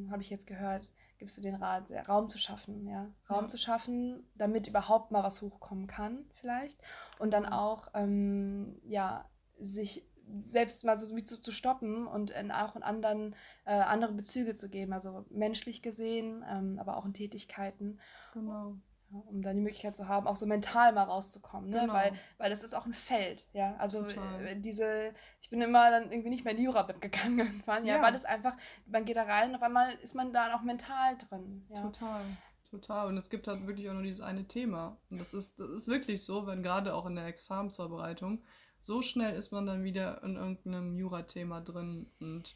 [0.10, 0.90] habe ich jetzt gehört,
[1.20, 3.50] gibst du den Rat, Raum zu schaffen, ja, Raum ja.
[3.50, 6.80] zu schaffen, damit überhaupt mal was hochkommen kann, vielleicht,
[7.20, 10.06] und dann auch, ähm, ja, sich
[10.42, 14.54] selbst mal so wie zu, zu stoppen und in auch in anderen äh, andere Bezüge
[14.56, 18.00] zu geben, also menschlich gesehen, ähm, aber auch in Tätigkeiten.
[18.34, 18.76] Genau.
[19.10, 21.82] Ja, um dann die Möglichkeit zu haben, auch so mental mal rauszukommen, ne?
[21.82, 21.94] Genau.
[21.94, 23.76] Weil, weil das ist auch ein Feld, ja.
[23.78, 24.46] Also Total.
[24.46, 27.96] Äh, diese, ich bin immer dann irgendwie nicht mehr in die Jura gegangen irgendwann, ja,
[27.96, 30.62] ja, weil das einfach, man geht da rein und auf einmal ist man da auch
[30.62, 31.66] mental drin.
[31.70, 31.82] Ja.
[31.84, 32.22] Total.
[32.70, 33.08] Total.
[33.08, 34.98] Und es gibt halt wirklich auch nur dieses eine Thema.
[35.10, 38.44] Und das ist, das ist wirklich so, wenn gerade auch in der Examensvorbereitung,
[38.88, 42.10] so schnell ist man dann wieder in irgendeinem Jura-Thema drin.
[42.20, 42.56] Und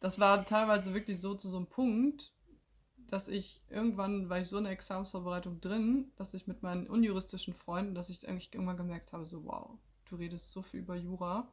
[0.00, 2.32] das war teilweise wirklich so zu so einem Punkt,
[2.96, 7.52] dass ich irgendwann, war ich so in der Examensvorbereitung drin, dass ich mit meinen unjuristischen
[7.54, 11.52] Freunden, dass ich eigentlich irgendwann gemerkt habe, so wow, du redest so viel über Jura.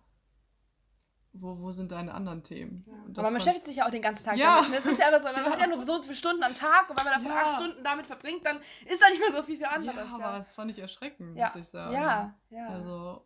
[1.33, 2.85] Wo, wo sind deine anderen Themen?
[2.87, 2.93] Ja.
[3.09, 4.61] Das Aber man beschäftigt sich ja auch den ganzen Tag Ja.
[4.61, 4.71] damit.
[4.71, 4.77] ne?
[4.77, 5.51] Es ist ja aber so, man Ja.
[5.51, 7.35] hat ja nur so und so viele Stunden am Tag und wenn man Ja.
[7.43, 10.11] acht Stunden damit verbringt, dann ist da nicht mehr so viel für ja, anderes.
[10.13, 11.93] aber Ja, das fand ich erschreckend, muss ich sagen.
[11.93, 12.33] ja.
[12.49, 12.67] ja.
[12.67, 13.25] Also,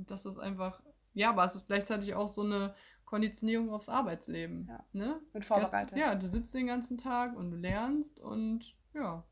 [0.00, 0.82] und das ist einfach,
[1.12, 2.74] ja, aber es ist gleichzeitig auch so eine
[3.04, 4.66] Konditionierung aufs Arbeitsleben.
[4.66, 4.84] Ja.
[4.92, 5.20] Ne?
[5.34, 5.98] Mit vorbereitet.
[5.98, 9.22] Ja, du sitzt den ganzen Tag und du lernst und ja,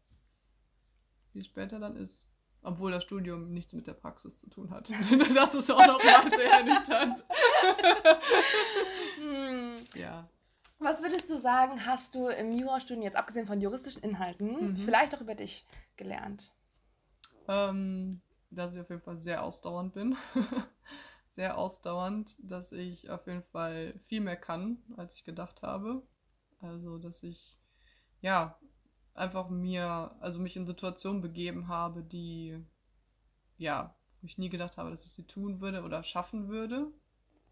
[1.32, 2.26] wie es später dann ist.
[2.60, 4.90] Obwohl das Studium nichts mit der Praxis zu tun hat.
[5.34, 7.24] das ist auch noch mal sehr ernüchternd.
[9.20, 9.76] Hm.
[9.94, 10.28] ja.
[10.80, 14.76] Was würdest du sagen, hast du im Jurastudium jetzt abgesehen von juristischen Inhalten Mhm.
[14.76, 15.66] vielleicht auch über dich
[15.96, 16.52] gelernt?
[17.48, 20.16] Ähm, dass ich auf jeden Fall sehr ausdauernd bin.
[21.36, 26.02] sehr ausdauernd, dass ich auf jeden Fall viel mehr kann, als ich gedacht habe.
[26.60, 27.56] Also, dass ich,
[28.20, 28.58] ja,
[29.14, 32.64] einfach mir, also mich in Situationen begeben habe, die,
[33.56, 36.90] ja, wo ich nie gedacht habe, dass ich sie tun würde oder schaffen würde.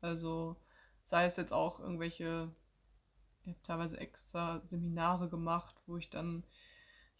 [0.00, 0.56] Also,
[1.04, 2.50] sei es jetzt auch irgendwelche,
[3.44, 6.44] ich habe teilweise extra Seminare gemacht, wo ich dann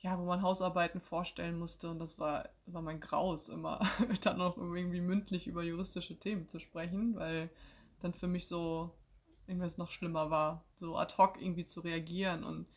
[0.07, 3.81] ja, wo man Hausarbeiten vorstellen musste und das war, war mein Graus immer,
[4.23, 7.51] dann noch irgendwie mündlich über juristische Themen zu sprechen, weil
[8.03, 8.93] dann für mich so
[9.49, 12.69] irgendwas noch schlimmer war, so ad hoc irgendwie zu reagieren und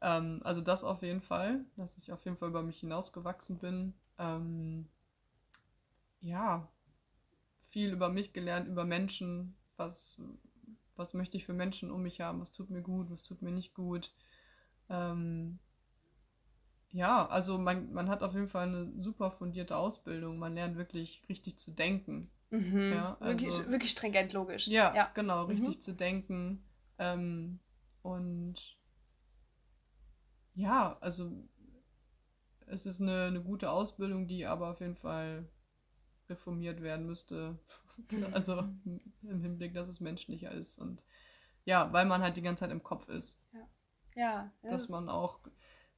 [0.00, 3.92] ähm, also das auf jeden Fall, dass ich auf jeden Fall über mich hinausgewachsen bin.
[4.16, 4.88] Ähm,
[6.20, 6.68] ja,
[7.70, 10.22] viel über mich gelernt, über Menschen, was,
[10.94, 13.50] was möchte ich für Menschen um mich haben, was tut mir gut, was tut mir
[13.50, 14.14] nicht gut.
[14.88, 15.58] Ähm,
[16.92, 20.38] ja, also man, man hat auf jeden Fall eine super fundierte Ausbildung.
[20.38, 22.30] Man lernt wirklich richtig zu denken.
[22.50, 22.92] Mhm.
[22.92, 24.68] Ja, wirklich, also- wirklich stringent logisch.
[24.68, 25.10] Ja, ja.
[25.14, 25.50] genau, Mhm.
[25.50, 26.64] richtig zu denken.
[26.98, 27.58] Ähm,
[28.02, 28.76] und
[30.54, 31.30] ja, also
[32.66, 35.48] es ist eine, eine gute Ausbildung, die aber auf jeden Fall
[36.28, 37.58] reformiert werden müsste.
[38.34, 38.58] Also
[39.22, 40.78] im Hinblick, dass es menschlicher ist.
[40.78, 41.02] Und
[41.64, 43.40] ja, weil man halt die ganze Zeit im Kopf ist.
[44.14, 45.40] Ja, das dass man auch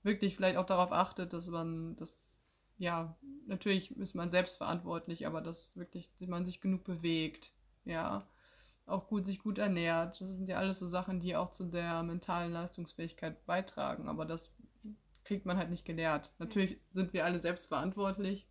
[0.02, 2.40] wirklich vielleicht auch darauf achtet, dass man das,
[2.78, 7.52] ja, natürlich ist man selbstverantwortlich, aber dass wirklich man sich genug bewegt,
[7.84, 8.26] ja,
[8.86, 10.20] auch gut sich gut ernährt.
[10.20, 14.52] Das sind ja alles so Sachen, die auch zu der mentalen Leistungsfähigkeit beitragen, aber das
[15.24, 16.32] kriegt man halt nicht gelehrt.
[16.38, 18.46] Natürlich sind wir alle selbstverantwortlich,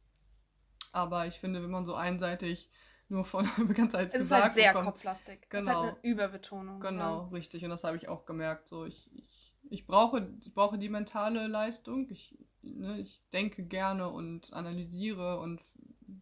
[0.91, 2.70] aber ich finde, wenn man so einseitig
[3.10, 5.39] nur von die ganze Zeit es ist gesagt halt sehr bekommt, kopflastig.
[5.43, 5.82] Es ist Genau.
[5.84, 6.82] halt eine Überbetonung.
[6.82, 7.64] Genau, richtig.
[7.64, 8.68] Und das habe ich auch gemerkt.
[8.68, 12.09] So, ich, ich, ich, brauche, ich brauche die mentale Leistung.
[12.09, 15.61] Ich, ne, ich denke gerne und analysiere und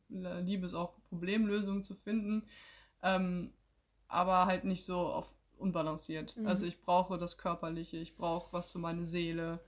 [0.09, 2.47] liebe es auch, Problemlösungen zu finden.
[3.01, 3.53] Ähm,
[4.07, 5.27] aber halt nicht so auf
[5.57, 6.35] unbalanciert.
[6.37, 6.47] Mhm.
[6.47, 9.59] Also ich brauche das Körperliche, ich brauche was für meine Seele.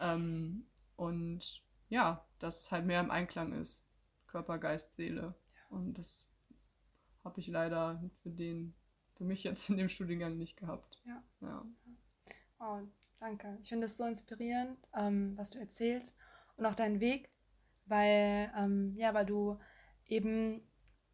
[0.00, 0.66] Ähm,
[0.96, 3.84] und ja, dass es halt mehr im Einklang ist.
[4.26, 5.34] Körper, Geist, Seele.
[5.70, 6.26] Und das
[7.24, 8.74] habe ich leider für den,
[9.16, 11.00] für mich jetzt in dem Studiengang nicht gehabt.
[11.06, 11.22] Ja.
[11.40, 11.64] ja.
[12.60, 12.80] Oh,
[13.20, 13.58] danke.
[13.62, 16.16] Ich finde es so inspirierend, ähm, was du erzählst
[16.56, 17.28] und auch deinen Weg,
[17.86, 19.58] weil, ähm, ja, weil du
[20.06, 20.62] eben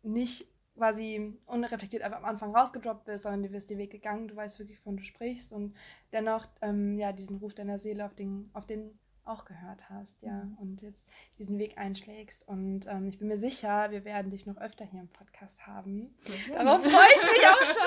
[0.02, 0.46] nicht
[0.76, 4.58] quasi unreflektiert einfach am Anfang rausgedroppt bist, sondern du bist den Weg gegangen, du weißt
[4.58, 5.74] wirklich, wovon du sprichst und
[6.12, 10.44] dennoch ähm, ja diesen Ruf deiner Seele auf den, auf den auch gehört hast, ja,
[10.44, 10.54] Mhm.
[10.58, 11.02] und jetzt
[11.38, 12.46] diesen Weg einschlägst.
[12.46, 16.14] Und ähm, ich bin mir sicher, wir werden dich noch öfter hier im Podcast haben.
[16.52, 17.84] Darauf freue ich mich auch schon.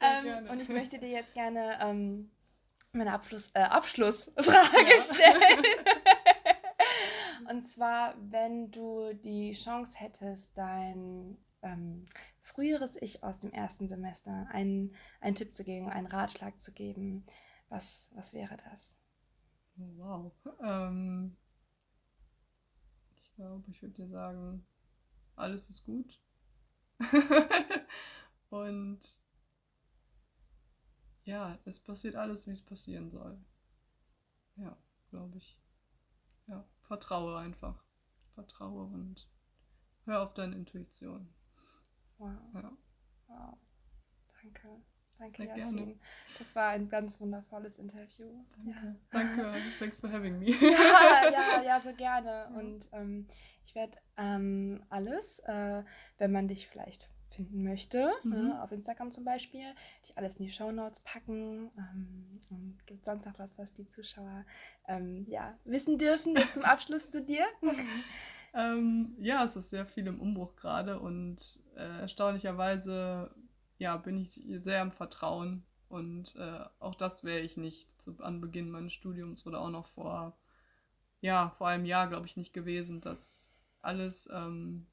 [0.00, 2.30] Ähm, und ich möchte dir jetzt gerne ähm,
[2.92, 4.98] meine Abschluss, äh, Abschlussfrage Ja.
[5.02, 5.64] stellen.
[7.50, 12.06] und zwar, wenn du die Chance hättest, dein ähm,
[12.42, 17.24] früheres Ich aus dem ersten Semester einen, einen Tipp zu geben, einen Ratschlag zu geben,
[17.68, 18.96] was, was wäre das?
[19.76, 20.32] Wow.
[20.62, 21.36] Ähm,
[23.14, 24.66] ich glaube, ich würde dir sagen,
[25.36, 26.18] alles ist gut.
[28.50, 28.98] Und
[31.28, 33.38] ja, es passiert alles, wie es passieren soll.
[34.56, 34.74] Ja,
[35.10, 35.60] glaube ich.
[36.46, 37.84] Ja, vertraue einfach.
[38.34, 39.28] Vertraue und
[40.06, 41.28] hör auf deine Intuition.
[42.16, 42.30] Wow.
[42.54, 42.72] Ja.
[43.26, 43.58] wow.
[44.42, 44.82] Danke.
[45.18, 45.76] Danke, Sehr Yasin.
[45.76, 45.98] gerne.
[46.38, 48.44] Das war ein ganz wundervolles Interview.
[48.64, 48.96] Danke.
[49.10, 49.60] Danke.
[49.78, 50.46] Thanks for having me.
[50.50, 52.28] ja, ja, ja, so gerne.
[52.28, 52.46] Ja.
[52.46, 53.28] Und ähm,
[53.66, 55.84] ich werde ähm, alles, äh,
[56.16, 58.50] wenn man dich vielleicht finden möchte, Mhm.
[58.50, 59.64] ne, auf Instagram zum Beispiel,
[60.04, 61.70] dich alles in die Shownotes packen.
[61.78, 64.44] Ähm, und gibt sonst noch was, was die Zuschauer
[64.88, 67.44] ähm, ja, wissen dürfen, jetzt zum Abschluss zu dir?
[68.54, 73.30] Ähm, ja, es ist sehr viel im Umbruch gerade und äh, erstaunlicherweise
[73.78, 78.70] ja, bin ich sehr am Vertrauen und äh, auch das wäre ich nicht zu Anbeginn
[78.70, 80.36] meines Studiums oder auch noch vor,
[81.22, 83.50] ja, vor einem Jahr, glaube ich, nicht gewesen, dass
[83.82, 84.86] alles ähm,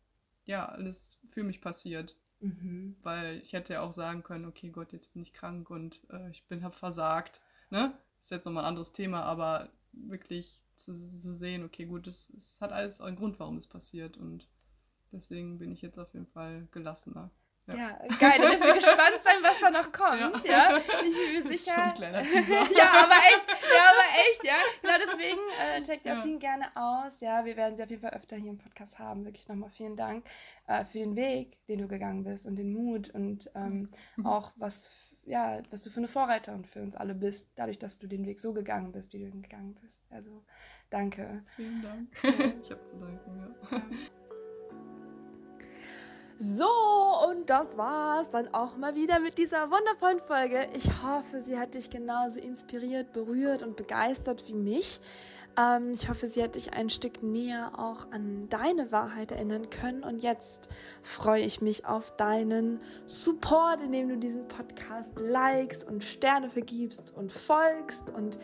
[0.46, 2.16] ja, alles für mich passiert.
[2.40, 2.96] Mhm.
[3.02, 6.30] Weil ich hätte ja auch sagen können, okay, Gott, jetzt bin ich krank und äh,
[6.32, 7.42] ich bin hab versagt.
[7.70, 7.98] Ne?
[8.22, 12.72] Ist jetzt nochmal ein anderes Thema, aber wirklich zu, zu sehen, okay, gut, es, hat
[12.72, 14.48] alles einen Grund, warum es passiert und
[15.12, 17.32] deswegen bin ich jetzt auf jeden Fall gelassener.
[17.68, 17.76] Ja.
[17.76, 18.38] ja, geil.
[18.38, 20.45] Da dürfen wir gespannt sein, was da noch kommt.
[20.45, 20.78] Ja, ja.
[20.78, 21.74] ich bin mir sicher.
[21.74, 22.53] Schon ein kleiner Teaser.
[22.78, 24.53] ja, aber echt, ja, aber echt, ja.
[24.82, 26.38] Genau deswegen äh, checkt Yassin ja.
[26.39, 27.20] gerne aus.
[27.22, 29.26] Ja, wir werden sie auf jeden Fall öfter hier im Podcast haben.
[29.26, 30.26] Wirklich nochmal vielen Dank
[30.68, 34.26] äh, für den Weg, den du gegangen bist und den Mut und ähm, mhm.
[34.28, 34.91] auch was,
[35.26, 38.39] ja, was du für eine Vorreiterin für uns alle bist, dadurch, dass du den Weg
[38.39, 40.03] so gegangen bist, wie du ihn gegangen bist.
[40.11, 40.43] Also
[40.91, 41.43] danke.
[41.55, 42.09] Vielen Dank.
[42.63, 43.82] ich habe zu danken, ja.
[46.38, 46.68] So,
[47.30, 50.68] und das war's dann auch mal wieder mit dieser wundervollen Folge.
[50.74, 55.00] Ich hoffe, sie hat dich genauso inspiriert, berührt und begeistert wie mich.
[55.58, 60.03] Ähm, ich hoffe, sie hat dich ein Stück näher auch an deine Wahrheit erinnern können.
[60.03, 60.70] Und jetzt
[61.01, 67.32] freue ich mich auf deinen Support, indem du diesen Podcast likest und Sterne vergibst und
[67.32, 68.38] folgst und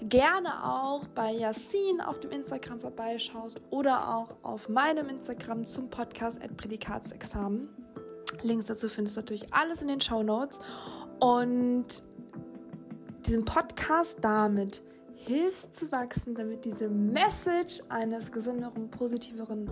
[0.00, 6.42] gerne auch bei Yassin auf dem Instagram vorbeischaust oder auch auf meinem Instagram zum Podcast
[6.42, 7.68] at Prädikatsexamen.
[8.42, 10.60] Links dazu findest du natürlich alles in den Show Notes.
[11.20, 11.86] Und
[13.26, 14.82] diesen Podcast damit
[15.26, 19.70] hilfst zu wachsen, damit diese Message eines gesünderen, positiveren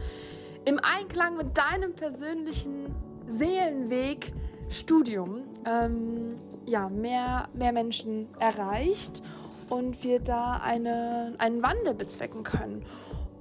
[0.65, 2.95] im Einklang mit deinem persönlichen
[3.27, 4.33] Seelenweg
[4.69, 6.37] Studium ähm,
[6.67, 9.23] ja, mehr, mehr Menschen erreicht
[9.69, 12.85] und wir da eine, einen Wandel bezwecken können.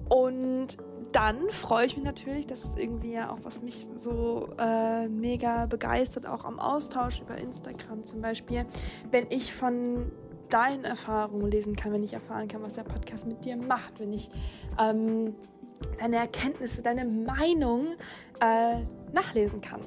[0.09, 0.77] Und
[1.11, 5.65] dann freue ich mich natürlich, das ist irgendwie ja auch, was mich so äh, mega
[5.65, 8.65] begeistert, auch am Austausch über Instagram zum Beispiel,
[9.11, 10.11] wenn ich von
[10.53, 14.13] deinen Erfahrungen lesen kann, wenn ich erfahren kann, was der Podcast mit dir macht, wenn
[14.13, 14.29] ich
[14.79, 15.35] ähm,
[15.99, 17.95] deine Erkenntnisse, deine Meinung
[18.39, 18.77] äh,
[19.13, 19.81] nachlesen kann.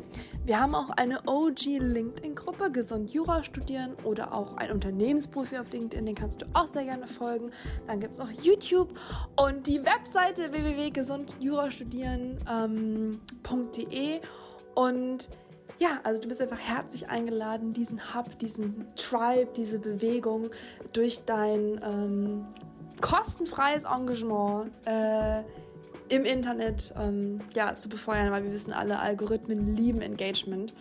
[0.45, 6.05] Wir haben auch eine OG LinkedIn-Gruppe, Gesund Jura studieren oder auch ein Unternehmensprofil auf LinkedIn,
[6.05, 7.51] den kannst du auch sehr gerne folgen.
[7.87, 8.91] Dann gibt es auch YouTube
[9.37, 13.21] und die Webseite www.gesundjurastudieren.de ähm,
[14.75, 15.29] und
[15.79, 20.51] ja, also du bist einfach herzlich eingeladen, diesen Hub, diesen Tribe, diese Bewegung
[20.93, 22.47] durch dein ähm,
[23.01, 25.43] kostenfreies Engagement äh,
[26.09, 30.75] im Internet ähm, ja, zu befeuern, weil wir wissen alle, Algorithmen lieben Engagement.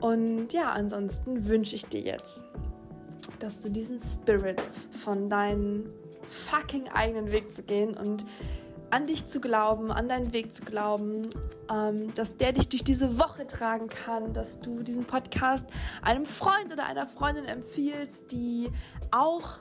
[0.00, 2.44] Und ja, ansonsten wünsche ich dir jetzt,
[3.38, 5.90] dass du diesen Spirit von deinem
[6.28, 8.24] fucking eigenen Weg zu gehen und
[8.92, 11.30] an dich zu glauben, an deinen Weg zu glauben,
[11.70, 15.66] ähm, dass der dich durch diese Woche tragen kann, dass du diesen Podcast
[16.02, 18.70] einem Freund oder einer Freundin empfiehlst, die
[19.10, 19.60] auch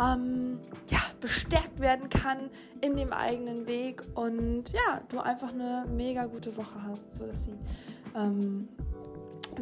[0.00, 2.48] ähm, ja, bestärkt werden kann
[2.80, 4.02] in dem eigenen Weg.
[4.14, 7.58] Und ja, du einfach eine mega gute Woche hast, sodass sie
[8.16, 8.66] ähm,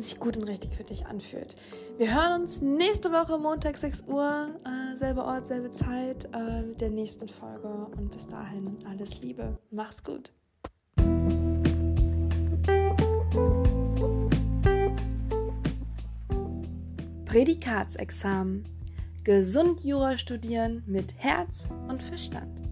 [0.00, 1.56] sich gut und richtig für dich anfühlt.
[1.96, 6.80] Wir hören uns nächste Woche Montag 6 Uhr, äh, selber Ort, selbe Zeit äh, mit
[6.80, 9.58] der nächsten Folge und bis dahin alles Liebe.
[9.70, 10.32] Mach's gut.
[17.26, 18.64] Prädikatsexamen.
[19.24, 22.67] Gesund Jura studieren mit Herz und Verstand.